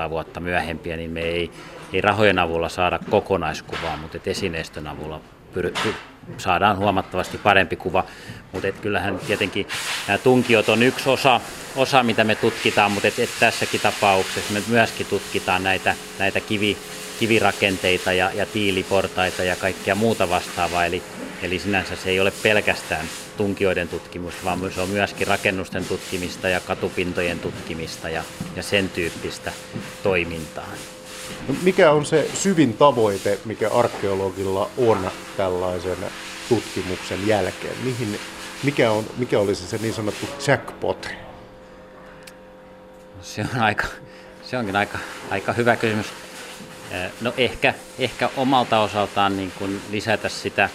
200-300 0.08 0.10
vuotta 0.10 0.39
myöhempiä, 0.39 0.98
niin 0.98 1.12
me 1.12 1.22
ei, 1.22 1.52
ei 1.93 2.02
rahojen 2.02 2.39
avulla 2.39 2.70
saada 2.70 3.00
kokonaiskuvaa, 3.10 3.98
mutta 3.98 4.17
esineistön 4.26 4.88
avulla 4.88 5.22
pyr, 5.62 5.72
pyr, 5.84 5.93
saadaan 6.38 6.78
huomattavasti 6.78 7.38
parempi 7.38 7.76
kuva. 7.76 8.06
Mutta 8.52 8.72
kyllähän 8.72 9.20
tietenkin 9.20 9.67
nämä 10.08 10.17
tunkiot 10.17 10.70
on 10.70 10.84
yksi 10.84 11.10
osa, 11.10 11.41
osa 11.76 12.04
mitä 12.04 12.24
me 12.24 12.36
tutkitaan, 12.36 12.91
mutta 12.91 13.08
et, 13.08 13.20
et 13.20 13.30
tässäkin 13.39 13.82
tapauksessa 13.82 14.54
me 14.54 14.63
myöskin 14.67 15.06
tutkitaan 15.06 15.63
näitä, 15.63 15.96
näitä 16.20 16.39
kivi, 16.39 16.78
kivirakenteita 17.20 18.13
ja, 18.13 18.32
ja 18.34 18.46
tiiliportaita 18.46 19.43
ja 19.43 19.56
kaikkea 19.56 19.96
muuta 19.96 20.30
vastaavaa. 20.30 20.86
Eli, 20.86 21.04
eli 21.41 21.60
sinänsä 21.60 21.96
se 21.96 22.10
ei 22.10 22.20
ole 22.20 22.32
pelkästään 22.43 23.06
tunkioiden 23.38 23.88
tutkimusta, 23.88 24.46
vaan 24.46 24.72
se 24.72 24.82
on 24.82 24.89
myöskin 24.89 25.28
rakennusten 25.28 25.86
tutkimista 25.86 26.50
ja 26.50 26.60
katupintojen 26.60 27.39
tutkimista 27.39 28.10
ja, 28.10 28.24
ja 28.56 28.63
sen 28.63 28.89
tyyppistä 28.89 29.52
toimintaa. 30.04 30.72
No, 31.48 31.56
mikä 31.63 31.92
on 31.92 32.06
se 32.06 32.30
syvin 32.34 32.74
tavoite, 32.74 33.40
mikä 33.46 33.70
arkeologilla 33.70 34.70
on 34.78 35.12
tällaisen 35.38 35.98
tutkimuksen 36.50 37.28
jälkeen? 37.28 37.76
Mihin, 37.84 38.20
mikä, 38.63 38.92
on, 38.92 39.06
mikä 39.18 39.40
olisi 39.40 39.68
se 39.68 39.78
niin 39.78 39.94
sanottu 39.94 40.26
jackpot? 40.48 41.10
Se 43.22 43.42
on 43.42 43.62
aika, 43.62 43.88
se 44.44 44.58
onkin 44.58 44.76
aika, 44.76 44.98
aika 45.30 45.54
hyvä 45.54 45.76
kysymys. 45.76 46.08
No 47.22 47.34
ehkä, 47.38 47.74
ehkä 48.00 48.30
omalta 48.38 48.80
osaltaan 48.80 49.38
niin 49.38 49.52
kuin 49.60 49.82
lisätä 49.92 50.30
sitä, 50.30 50.70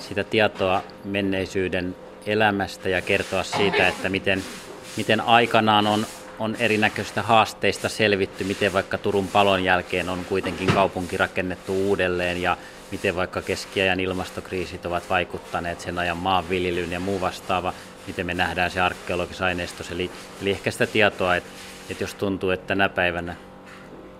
sitä 0.00 0.24
tietoa 0.24 0.82
menneisyyden 1.04 1.96
elämästä 2.26 2.88
ja 2.88 3.00
kertoa 3.00 3.42
siitä, 3.42 3.88
että 3.88 4.08
miten, 4.08 4.44
miten 4.96 5.20
aikanaan 5.20 5.86
on, 5.86 6.06
on 6.42 6.56
erinäköistä 6.58 7.22
haasteista 7.22 7.88
selvitty, 7.88 8.44
miten 8.44 8.72
vaikka 8.72 8.98
Turun 8.98 9.28
palon 9.28 9.64
jälkeen 9.64 10.08
on 10.08 10.24
kuitenkin 10.24 10.72
kaupunki 10.72 11.16
rakennettu 11.16 11.88
uudelleen 11.88 12.42
ja 12.42 12.56
miten 12.90 13.16
vaikka 13.16 13.42
keskiajan 13.42 14.00
ilmastokriisit 14.00 14.86
ovat 14.86 15.10
vaikuttaneet 15.10 15.80
sen 15.80 15.98
ajan 15.98 16.16
maanviljelyyn 16.16 16.92
ja 16.92 17.00
muu 17.00 17.20
vastaava, 17.20 17.74
miten 18.06 18.26
me 18.26 18.34
nähdään 18.34 18.70
se 18.70 18.80
arkeologisaineisto. 18.80 19.84
Eli, 19.92 20.10
eli 20.42 20.50
ehkä 20.50 20.70
sitä 20.70 20.86
tietoa, 20.86 21.36
että, 21.36 21.50
että 21.90 22.04
jos 22.04 22.14
tuntuu, 22.14 22.50
että 22.50 22.66
tänä 22.66 22.88
päivänä 22.88 23.36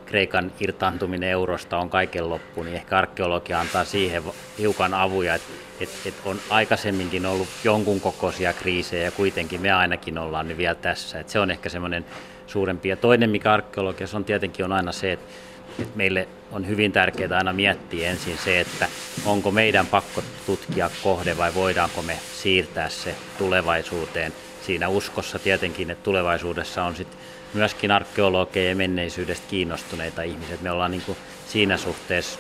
Kreikan 0.07 0.53
irtaantuminen 0.61 1.29
eurosta 1.29 1.79
on 1.79 1.91
kaiken 1.91 2.31
loppu, 2.31 2.63
niin 2.63 2.77
ehkä 2.77 2.99
arkeologia 2.99 3.61
antaa 3.61 3.85
siihen 3.85 4.23
hiukan 4.59 4.95
avuja, 4.95 5.35
että 5.35 5.53
et, 5.81 5.91
et 6.07 6.15
on 6.25 6.41
aikaisemminkin 6.51 7.27
ollut 7.27 7.49
jonkun 7.65 8.01
kokoisia 8.01 8.53
kriisejä 8.53 9.05
ja 9.05 9.11
kuitenkin 9.11 9.61
me 9.61 9.73
ainakin 9.73 10.19
ollaan 10.19 10.49
nyt 10.49 10.57
vielä 10.57 10.75
tässä. 10.75 11.21
Et 11.21 11.29
se 11.29 11.41
on 11.41 11.51
ehkä 11.51 11.69
semmoinen 11.69 12.05
suurempi. 12.47 12.89
Ja 12.89 12.97
toinen, 12.97 13.31
mikä 13.31 13.53
arkeologiassa 13.53 14.17
on 14.17 14.25
tietenkin, 14.25 14.65
on 14.65 14.73
aina 14.73 14.93
se, 14.93 15.13
että 15.13 15.33
et 15.79 15.97
meille 15.97 16.29
on 16.53 16.69
hyvin 16.69 16.93
tärkeää 16.93 17.39
aina 17.39 17.53
miettiä 17.53 18.11
ensin 18.11 18.39
se, 18.39 18.61
että 18.61 18.89
onko 19.25 19.51
meidän 19.51 19.87
pakko 19.87 20.23
tutkia 20.47 20.91
kohde 21.03 21.37
vai 21.37 21.55
voidaanko 21.55 22.03
me 22.03 22.19
siirtää 22.35 22.89
se 22.89 23.15
tulevaisuuteen. 23.39 24.33
Siinä 24.67 24.89
uskossa 24.89 25.39
tietenkin, 25.39 25.91
että 25.91 26.05
tulevaisuudessa 26.05 26.85
on 26.85 26.97
sitten 26.97 27.19
myöskin 27.55 27.91
arkeologeja 27.91 28.69
ja 28.69 28.77
menneisyydestä 28.77 29.47
kiinnostuneita 29.51 30.23
ihmisiä. 30.23 30.57
Me 30.61 30.71
ollaan 30.71 30.91
niin 30.91 31.03
kuin 31.07 31.19
siinä 31.49 31.77
suhteessa 31.77 32.39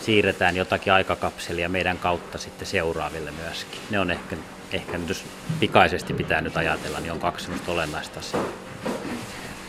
siirretään 0.00 0.56
jotakin 0.56 0.92
aikakapselia 0.92 1.68
meidän 1.68 1.98
kautta 1.98 2.38
sitten 2.38 2.66
seuraaville 2.66 3.30
myöskin. 3.30 3.80
Ne 3.90 4.00
on 4.00 4.10
ehkä, 4.10 4.36
ehkä 4.72 4.98
nyt 4.98 5.08
jos 5.08 5.24
pikaisesti 5.60 6.14
pitää 6.14 6.40
nyt 6.40 6.56
ajatella, 6.56 7.00
niin 7.00 7.12
on 7.12 7.20
kaksi 7.20 7.44
sellaista 7.44 7.72
olennaista 7.72 8.20
asiaa. 8.20 8.44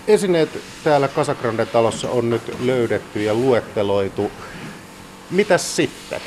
Esineet 0.07 0.49
täällä 0.83 1.07
Casagrande 1.07 1.65
talossa 1.65 2.09
on 2.09 2.29
nyt 2.29 2.55
löydetty 2.59 3.23
ja 3.23 3.33
luetteloitu. 3.33 4.31
Mitäs 5.31 5.75
sitten? 5.75 6.21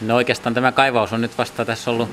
No 0.00 0.16
oikeastaan 0.16 0.54
tämä 0.54 0.72
kaivaus 0.72 1.12
on 1.12 1.20
nyt 1.20 1.38
vasta 1.38 1.64
tässä 1.64 1.90
ollut 1.90 2.08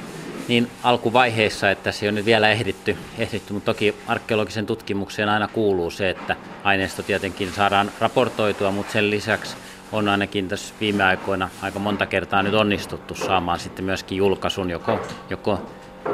niin 0.47 0.67
alkuvaiheessa, 0.83 1.71
että 1.71 1.91
se 1.91 2.07
on 2.07 2.15
nyt 2.15 2.25
vielä 2.25 2.49
ehditty, 2.49 2.97
ehditty, 3.17 3.53
mutta 3.53 3.73
toki 3.73 3.95
arkeologisen 4.07 4.65
tutkimukseen 4.65 5.29
aina 5.29 5.47
kuuluu 5.47 5.91
se, 5.91 6.09
että 6.09 6.35
aineisto 6.63 7.03
tietenkin 7.03 7.51
saadaan 7.51 7.91
raportoitua, 7.99 8.71
mutta 8.71 8.93
sen 8.93 9.11
lisäksi 9.11 9.55
on 9.91 10.09
ainakin 10.09 10.47
tässä 10.47 10.73
viime 10.81 11.03
aikoina 11.03 11.49
aika 11.61 11.79
monta 11.79 12.05
kertaa 12.05 12.43
nyt 12.43 12.53
onnistuttu 12.53 13.15
saamaan 13.15 13.59
sitten 13.59 13.85
myöskin 13.85 14.17
julkaisun, 14.17 14.69
joko, 14.69 14.99
joko 15.29 15.61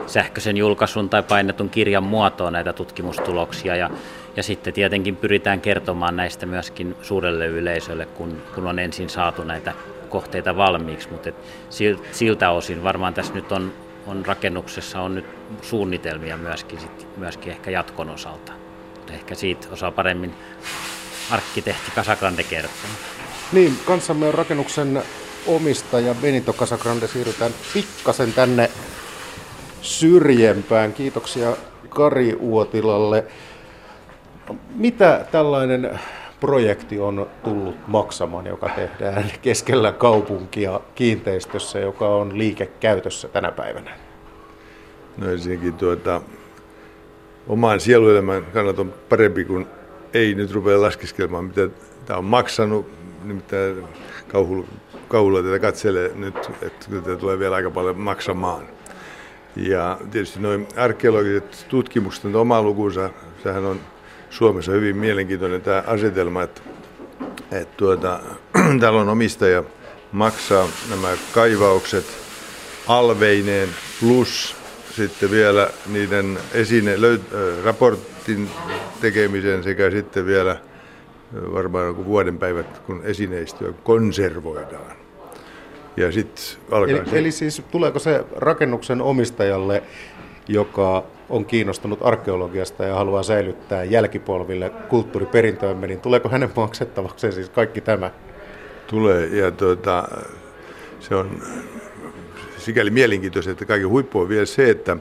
sähköisen 0.08 0.58
julkaisun 0.58 1.10
tai 1.10 1.24
painetun 1.24 1.70
kirjan 1.70 2.04
muotoon 2.04 2.54
näitä 2.54 2.74
tutkimustuloksia. 2.74 3.76
Ja, 3.76 3.90
ja 4.36 4.44
sitten 4.44 4.74
tietenkin 4.74 5.16
pyritään 5.16 5.62
kertomaan 5.62 6.16
näistä 6.16 6.46
myöskin 6.46 6.96
suurelle 7.02 7.46
yleisölle, 7.46 8.06
kun, 8.06 8.42
kun 8.56 8.68
on 8.68 8.80
ensin 8.80 9.10
saatu 9.10 9.44
näitä 9.44 9.74
kohteita 10.10 10.58
valmiiksi, 10.58 11.10
mutta 11.10 11.30
siltä 12.12 12.50
osin 12.50 12.84
varmaan 12.84 13.14
tässä 13.14 13.34
nyt 13.34 13.52
on 13.52 13.74
on 14.08 14.26
rakennuksessa 14.26 15.02
on 15.02 15.16
nyt 15.16 15.26
suunnitelmia 15.62 16.38
myöskin, 16.38 16.80
sit, 16.80 17.18
myöskin 17.18 17.52
ehkä 17.52 17.72
jatkon 17.72 18.10
osalta. 18.10 18.52
Ehkä 19.14 19.36
siitä 19.36 19.68
osaa 19.72 19.92
paremmin 19.92 20.34
arkkitehti 21.32 21.92
Casagrande 21.96 22.44
kertoa. 22.44 22.90
Niin, 23.52 23.80
kanssamme 23.86 24.28
on 24.28 24.34
rakennuksen 24.34 25.04
omistaja 25.48 26.16
Benito 26.16 26.54
Casagrande. 26.54 27.08
Siirrytään 27.08 27.52
pikkasen 27.74 28.34
tänne 28.34 28.70
syrjempään. 29.82 30.94
Kiitoksia 30.94 31.58
Kari 31.90 32.38
Uotilalle. 32.40 33.26
Mitä 34.76 35.26
tällainen 35.32 36.00
projekti 36.40 37.00
on 37.00 37.28
tullut 37.44 37.76
maksamaan, 37.88 38.46
joka 38.46 38.70
tehdään 38.70 39.32
keskellä 39.42 39.92
kaupunkia 39.92 40.80
kiinteistössä, 40.96 41.80
joka 41.80 42.08
on 42.08 42.38
liikekäytössä 42.38 43.28
tänä 43.28 43.52
päivänä? 43.52 43.92
No 45.18 45.32
ensinnäkin 45.32 45.74
tuota, 45.74 46.22
oman 47.48 47.80
sieluelämän 47.80 48.46
kannalta 48.46 48.82
on 48.82 48.94
parempi, 49.10 49.46
kun 49.46 49.68
ei 50.14 50.36
nyt 50.36 50.52
rupea 50.52 50.82
laskeskelemaan, 50.82 51.46
mitä 51.46 51.70
tämä 52.06 52.18
on 52.18 52.26
maksanut. 52.26 52.92
Nimittäin 53.24 53.84
kauhulla 55.08 55.44
tätä 55.44 55.60
katselee 55.60 56.12
nyt, 56.16 56.52
että 56.62 56.86
tämä 57.04 57.16
tulee 57.16 57.40
vielä 57.40 57.56
aika 57.56 57.72
paljon 57.72 58.00
maksamaan. 58.00 58.66
Ja 59.56 59.98
tietysti 60.12 60.40
noin 60.40 60.68
arkeologiset 60.76 61.66
tutkimukset 61.70 62.26
on 62.26 62.36
oma 62.36 62.62
lukunsa. 62.62 63.10
Sehän 63.44 63.66
on 63.66 63.80
Suomessa 64.30 64.72
hyvin 64.72 64.98
mielenkiintoinen 64.98 65.62
tämä 65.62 65.84
asetelma, 65.88 66.44
että, 66.44 66.62
että 67.52 67.78
tuota, 67.78 68.20
talon 68.80 69.10
omistaja 69.10 69.64
maksaa 70.12 70.68
nämä 70.90 71.08
kaivaukset 71.34 72.06
alveineen 72.88 73.70
plus 74.00 74.56
sitten 74.96 75.32
vielä 75.32 75.70
niiden 75.92 76.40
esine, 76.54 76.96
löy- 76.96 77.64
raportin 77.64 78.50
tekemisen 79.02 79.64
sekä 79.64 79.92
sitten 79.92 80.26
vielä 80.26 80.58
varmaan 81.54 82.06
vuoden 82.06 82.38
päivät, 82.38 82.80
kun 82.80 83.02
esineistöä 83.04 83.74
konservoidaan. 83.84 84.98
Ja 85.98 86.12
sit 86.12 86.60
alkaa 86.72 86.98
eli, 86.98 87.10
se... 87.10 87.18
eli 87.18 87.32
siis 87.32 87.62
tuleeko 87.72 88.00
se 88.00 88.26
rakennuksen 88.36 89.02
omistajalle, 89.02 89.84
joka 90.48 91.04
on 91.30 91.46
kiinnostunut 91.46 92.00
arkeologiasta 92.02 92.84
ja 92.84 92.96
haluaa 92.96 93.24
säilyttää 93.24 93.84
jälkipolville 93.84 94.70
kulttuuriperintöämme, 94.70 95.88
niin 95.88 96.02
tuleeko 96.02 96.30
hänen 96.30 96.52
maksettavakseen 96.56 97.34
siis 97.34 97.50
kaikki 97.50 97.82
tämä? 97.82 98.12
Tulee, 98.88 99.26
ja 99.26 99.52
tuota, 99.52 100.08
se 101.00 101.16
on 101.16 101.42
sikäli 102.58 102.90
mielenkiintoista, 102.90 103.52
että 103.52 103.66
kaiken 103.66 103.90
huippu 103.90 104.20
on 104.20 104.30
vielä 104.30 104.46
se, 104.46 104.70
että, 104.70 104.98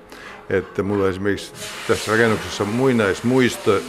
että 0.51 0.83
mulla 0.83 1.05
on 1.05 1.11
esimerkiksi 1.11 1.53
tässä 1.89 2.12
rakennuksessa 2.12 2.65
muinaismuisto 2.65 3.81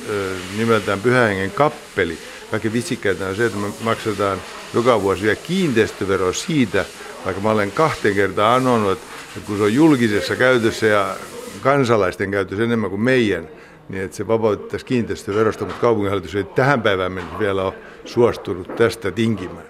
nimeltään 0.58 1.02
Pyhähengen 1.02 1.52
kappeli. 1.52 2.17
Kaikki 2.52 2.73
vitsikkäitä 2.73 3.28
on 3.28 3.36
se, 3.36 3.45
että 3.45 3.58
me 3.58 3.67
maksetaan 3.82 4.41
joka 4.73 5.02
vuosi 5.02 5.21
vielä 5.21 5.36
kiinteistövero 5.36 6.34
siitä, 6.34 6.86
vaikka 7.26 7.41
mä 7.41 7.52
olen 7.52 7.71
kahteen 7.71 8.15
kertaan 8.15 8.56
anonut, 8.56 8.91
että 8.91 9.47
kun 9.47 9.58
se 9.58 9.63
on 9.63 9.73
julkisessa 9.73 10.36
käytössä 10.36 10.86
ja 10.86 11.15
kansalaisten 11.62 12.32
käytössä 12.32 12.63
enemmän 12.63 12.89
kuin 12.89 13.02
meidän, 13.02 13.48
niin 13.89 14.04
että 14.04 14.17
se 14.17 14.28
vapautettaisiin 14.28 14.88
kiinteistöverosta, 14.88 15.65
mutta 15.65 15.82
kaupunginhallitus 15.82 16.36
ei 16.36 16.43
tähän 16.43 16.82
päivään 16.82 17.12
mennessä 17.12 17.39
vielä 17.39 17.63
ole 17.63 17.74
suostunut 18.06 18.76
tästä 18.76 19.12
tinkimään. 19.12 19.65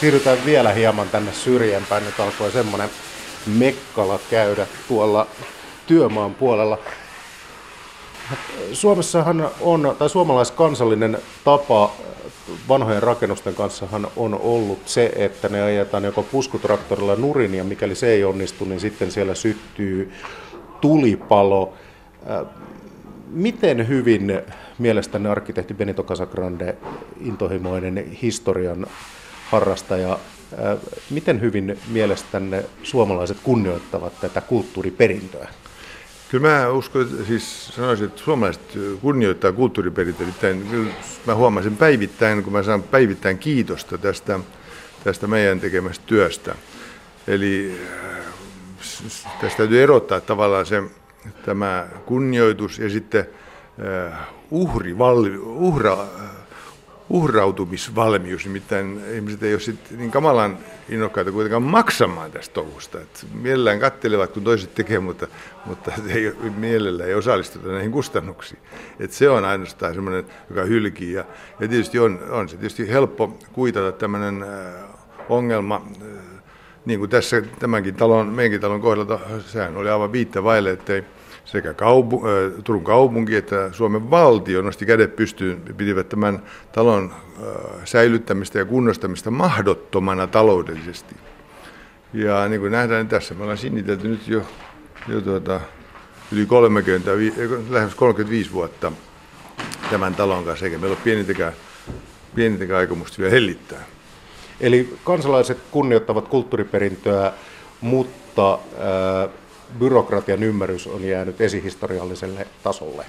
Siirrytään 0.00 0.38
vielä 0.46 0.72
hieman 0.72 1.08
tänne 1.08 1.32
syrjempään. 1.32 2.04
Nyt 2.04 2.20
alkoi 2.20 2.50
semmoinen 2.50 2.88
mekkala 3.46 4.18
käydä 4.30 4.66
tuolla 4.88 5.26
työmaan 5.86 6.34
puolella. 6.34 6.78
Suomessahan 8.72 9.50
on, 9.60 9.96
tai 9.98 10.10
suomalaiskansallinen 10.10 11.18
tapa 11.44 11.92
vanhojen 12.68 13.02
rakennusten 13.02 13.54
kanssahan 13.54 14.08
on 14.16 14.40
ollut 14.42 14.88
se, 14.88 15.12
että 15.16 15.48
ne 15.48 15.62
ajetaan 15.62 16.04
joko 16.04 16.22
puskutraktorilla 16.22 17.16
nurin, 17.16 17.54
ja 17.54 17.64
mikäli 17.64 17.94
se 17.94 18.12
ei 18.12 18.24
onnistu, 18.24 18.64
niin 18.64 18.80
sitten 18.80 19.10
siellä 19.10 19.34
syttyy 19.34 20.12
tulipalo. 20.82 21.74
Äh, 22.30 22.46
miten 23.30 23.88
hyvin 23.88 24.42
mielestäni 24.78 25.28
arkkitehti 25.28 25.74
Benito 25.74 26.02
Casagrande, 26.02 26.76
intohimoinen 27.20 28.10
historian 28.22 28.86
harrastaja, 29.50 30.12
äh, 30.12 30.78
miten 31.10 31.40
hyvin 31.40 31.78
mielestänne 31.88 32.64
suomalaiset 32.82 33.36
kunnioittavat 33.42 34.20
tätä 34.20 34.40
kulttuuriperintöä? 34.40 35.48
Kyllä 36.32 36.48
mä 36.48 36.68
uskon, 36.68 37.08
siis 37.26 37.66
sanoisin, 37.66 38.06
että 38.06 38.22
suomalaiset 38.22 38.78
kunnioittaa 39.00 39.52
kulttuuriperintöä. 39.52 40.26
Mä 41.26 41.34
huomasin 41.34 41.76
päivittäin, 41.76 42.42
kun 42.42 42.52
mä 42.52 42.62
saan 42.62 42.82
päivittäin 42.82 43.38
kiitosta 43.38 43.98
tästä, 43.98 44.40
tästä 45.04 45.26
meidän 45.26 45.60
tekemästä 45.60 46.04
työstä. 46.06 46.54
Eli 47.26 47.80
tästä 49.40 49.56
täytyy 49.56 49.82
erottaa 49.82 50.20
tavallaan 50.20 50.66
se, 50.66 50.82
tämä 51.44 51.86
kunnioitus 52.06 52.78
ja 52.78 52.90
sitten 52.90 53.26
äh, 54.10 54.18
uhri, 54.50 54.94
uhra, 55.44 55.98
uhrautumisvalmius, 57.08 58.44
nimittäin 58.44 59.00
ihmiset 59.14 59.42
ei 59.42 59.54
ole 59.54 59.60
sit 59.60 59.90
niin 59.90 60.10
kamalan 60.10 60.58
innokkaita 60.88 61.32
kuitenkaan 61.32 61.62
maksamaan 61.62 62.30
tästä 62.30 62.54
touhusta. 62.54 63.00
Et 63.00 63.26
mielellään 63.34 63.80
kattelevat, 63.80 64.32
kun 64.32 64.44
toiset 64.44 64.74
tekee, 64.74 64.98
mutta, 64.98 65.26
mutta 65.64 65.92
ei, 66.08 66.32
mielellään 66.56 67.08
ei 67.08 67.14
osallistuta 67.14 67.68
näihin 67.68 67.92
kustannuksiin. 67.92 68.60
Et 69.00 69.12
se 69.12 69.30
on 69.30 69.44
ainoastaan 69.44 69.94
semmoinen, 69.94 70.24
joka 70.50 70.62
hylkii. 70.62 71.12
Ja, 71.12 71.24
ja 71.60 71.68
tietysti 71.68 71.98
on, 71.98 72.20
on 72.30 72.48
se 72.48 72.56
tietysti 72.56 72.88
helppo 72.88 73.38
kuitata 73.52 73.92
tämmöinen 73.92 74.42
äh, 74.42 74.48
ongelma, 75.28 75.86
niin 76.84 76.98
kuin 76.98 77.10
tässä 77.10 77.42
tämänkin 77.58 77.94
talon, 77.94 78.26
meidänkin 78.26 78.60
talon 78.60 78.80
kohdalta, 78.80 79.18
sehän 79.46 79.76
oli 79.76 79.90
aivan 79.90 80.12
viittä 80.12 80.44
vaille, 80.44 80.70
ettei 80.70 81.04
sekä 81.44 81.74
kaupu, 81.74 82.22
äh, 82.26 82.62
Turun 82.64 82.84
kaupunki 82.84 83.36
että 83.36 83.70
Suomen 83.72 84.10
valtio 84.10 84.62
nosti 84.62 84.86
kädet 84.86 85.16
pystyyn, 85.16 85.62
pitivät 85.76 86.08
tämän 86.08 86.42
talon 86.72 87.10
äh, 87.12 87.46
säilyttämistä 87.84 88.58
ja 88.58 88.64
kunnostamista 88.64 89.30
mahdottomana 89.30 90.26
taloudellisesti. 90.26 91.14
Ja 92.12 92.48
niin 92.48 92.60
kuin 92.60 92.72
nähdään 92.72 93.00
niin 93.00 93.08
tässä, 93.08 93.34
me 93.34 93.42
ollaan 93.42 93.58
sinnitelty 93.58 94.08
nyt 94.08 94.28
jo, 94.28 94.42
jo 95.08 95.20
tuota, 95.20 95.60
yli 96.32 96.46
30, 96.46 97.10
lähes 97.70 97.94
35 97.94 98.52
vuotta 98.52 98.92
tämän 99.90 100.14
talon 100.14 100.44
kanssa, 100.44 100.64
eikä 100.64 100.78
meillä 100.78 100.94
ole 100.94 101.04
pienintäkään, 101.04 101.52
pienintäkään 102.34 102.78
aikomusta 102.78 103.18
vielä 103.18 103.30
hellittää. 103.30 103.84
Eli 104.62 104.94
kansalaiset 105.04 105.58
kunnioittavat 105.70 106.28
kulttuuriperintöä, 106.28 107.32
mutta 107.80 108.52
äh, 108.54 109.30
byrokratian 109.78 110.42
ymmärrys 110.42 110.86
on 110.86 111.04
jäänyt 111.04 111.40
esihistorialliselle 111.40 112.46
tasolle. 112.62 113.06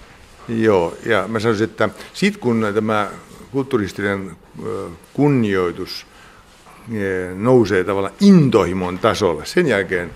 Joo, 0.48 0.94
ja 1.06 1.28
mä 1.28 1.40
sanoisin, 1.40 1.64
että 1.70 1.90
sitten 2.14 2.42
kun 2.42 2.66
tämä 2.74 3.10
kulttuurihistorian 3.52 4.38
kunnioitus 5.14 6.06
nousee 7.36 7.84
tavallaan 7.84 8.14
intohimon 8.20 9.00
tasolle, 9.00 9.46
sen 9.46 9.68
jälkeen 9.68 10.12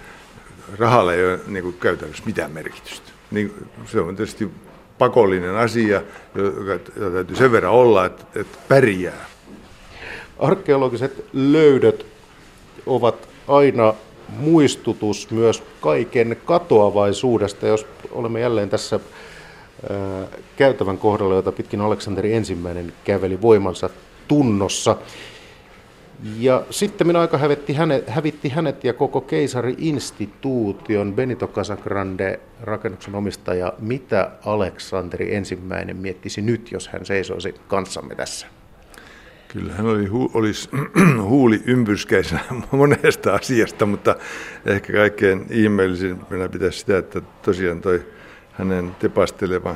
rahalla 0.78 1.14
ei 1.14 1.26
ole 1.26 1.40
niin 1.48 1.64
kuin 1.64 1.78
käytännössä 1.80 2.24
mitään 2.26 2.52
merkitystä. 2.52 3.12
Niin, 3.32 3.54
se 3.86 4.00
on 4.00 4.16
tietysti 4.16 4.50
pakollinen 4.98 5.56
asia, 5.56 6.02
joka 6.36 6.92
täytyy 7.12 7.36
sen 7.36 7.52
verran 7.52 7.74
olla, 7.74 8.06
että, 8.06 8.26
että 8.36 8.58
pärjää. 8.68 9.26
Arkeologiset 10.40 11.26
löydöt 11.34 12.06
ovat 12.86 13.30
aina 13.48 13.94
muistutus 14.30 15.32
myös 15.32 15.64
kaiken 15.82 16.38
katoavaisuudesta, 16.46 17.68
jos 17.68 17.86
olemme 18.12 18.40
jälleen 18.40 18.70
tässä 18.70 19.00
käytävän 20.58 20.98
kohdalla, 20.98 21.36
jota 21.36 21.52
pitkin 21.52 21.82
Aleksanteri 21.82 22.34
ensimmäinen 22.34 22.94
käveli 23.04 23.42
voimansa 23.42 23.90
tunnossa. 24.28 24.98
Ja 26.40 26.64
sitten 26.70 27.08
minä 27.08 27.20
aika 27.20 27.38
hävitti 27.38 27.74
hänet, 27.74 28.10
hävitti 28.10 28.50
hänet 28.50 28.84
ja 28.84 28.94
koko 28.94 29.22
keisari-instituution 29.22 31.14
Benito 31.14 31.48
Casagrande, 31.48 32.40
rakennuksen 32.62 33.16
omistaja. 33.16 33.74
Mitä 33.80 34.32
Aleksanteri 34.46 35.36
ensimmäinen 35.36 35.98
miettisi 35.98 36.42
nyt, 36.42 36.72
jos 36.72 36.88
hän 36.88 37.06
seisoisi 37.06 37.56
kanssamme 37.68 38.16
tässä? 38.16 38.48
Kyllä 39.58 39.74
hän 39.74 39.86
oli, 39.86 40.06
hu, 40.06 40.32
olisi 40.34 40.70
huuli 41.22 41.62
ympyskäisenä 41.66 42.42
monesta 42.72 43.34
asiasta, 43.34 43.86
mutta 43.86 44.16
ehkä 44.66 44.94
kaikkein 44.94 45.46
ihmeellisimpänä 45.50 46.50
pitäisi 46.50 46.80
sitä, 46.80 46.98
että 46.98 47.22
tosiaan 47.42 47.82
toi 47.82 48.06
hänen 48.52 48.96
tepasteleva 49.00 49.76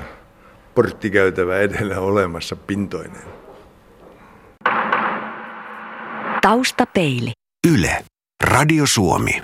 porttikäytävä 0.75 1.57
edellä 1.57 1.99
olemassa 1.99 2.55
pintoineen. 2.55 3.27
Taustapeili. 6.41 7.31
Yle. 7.67 8.05
Radio 8.43 8.85
Suomi. 8.85 9.31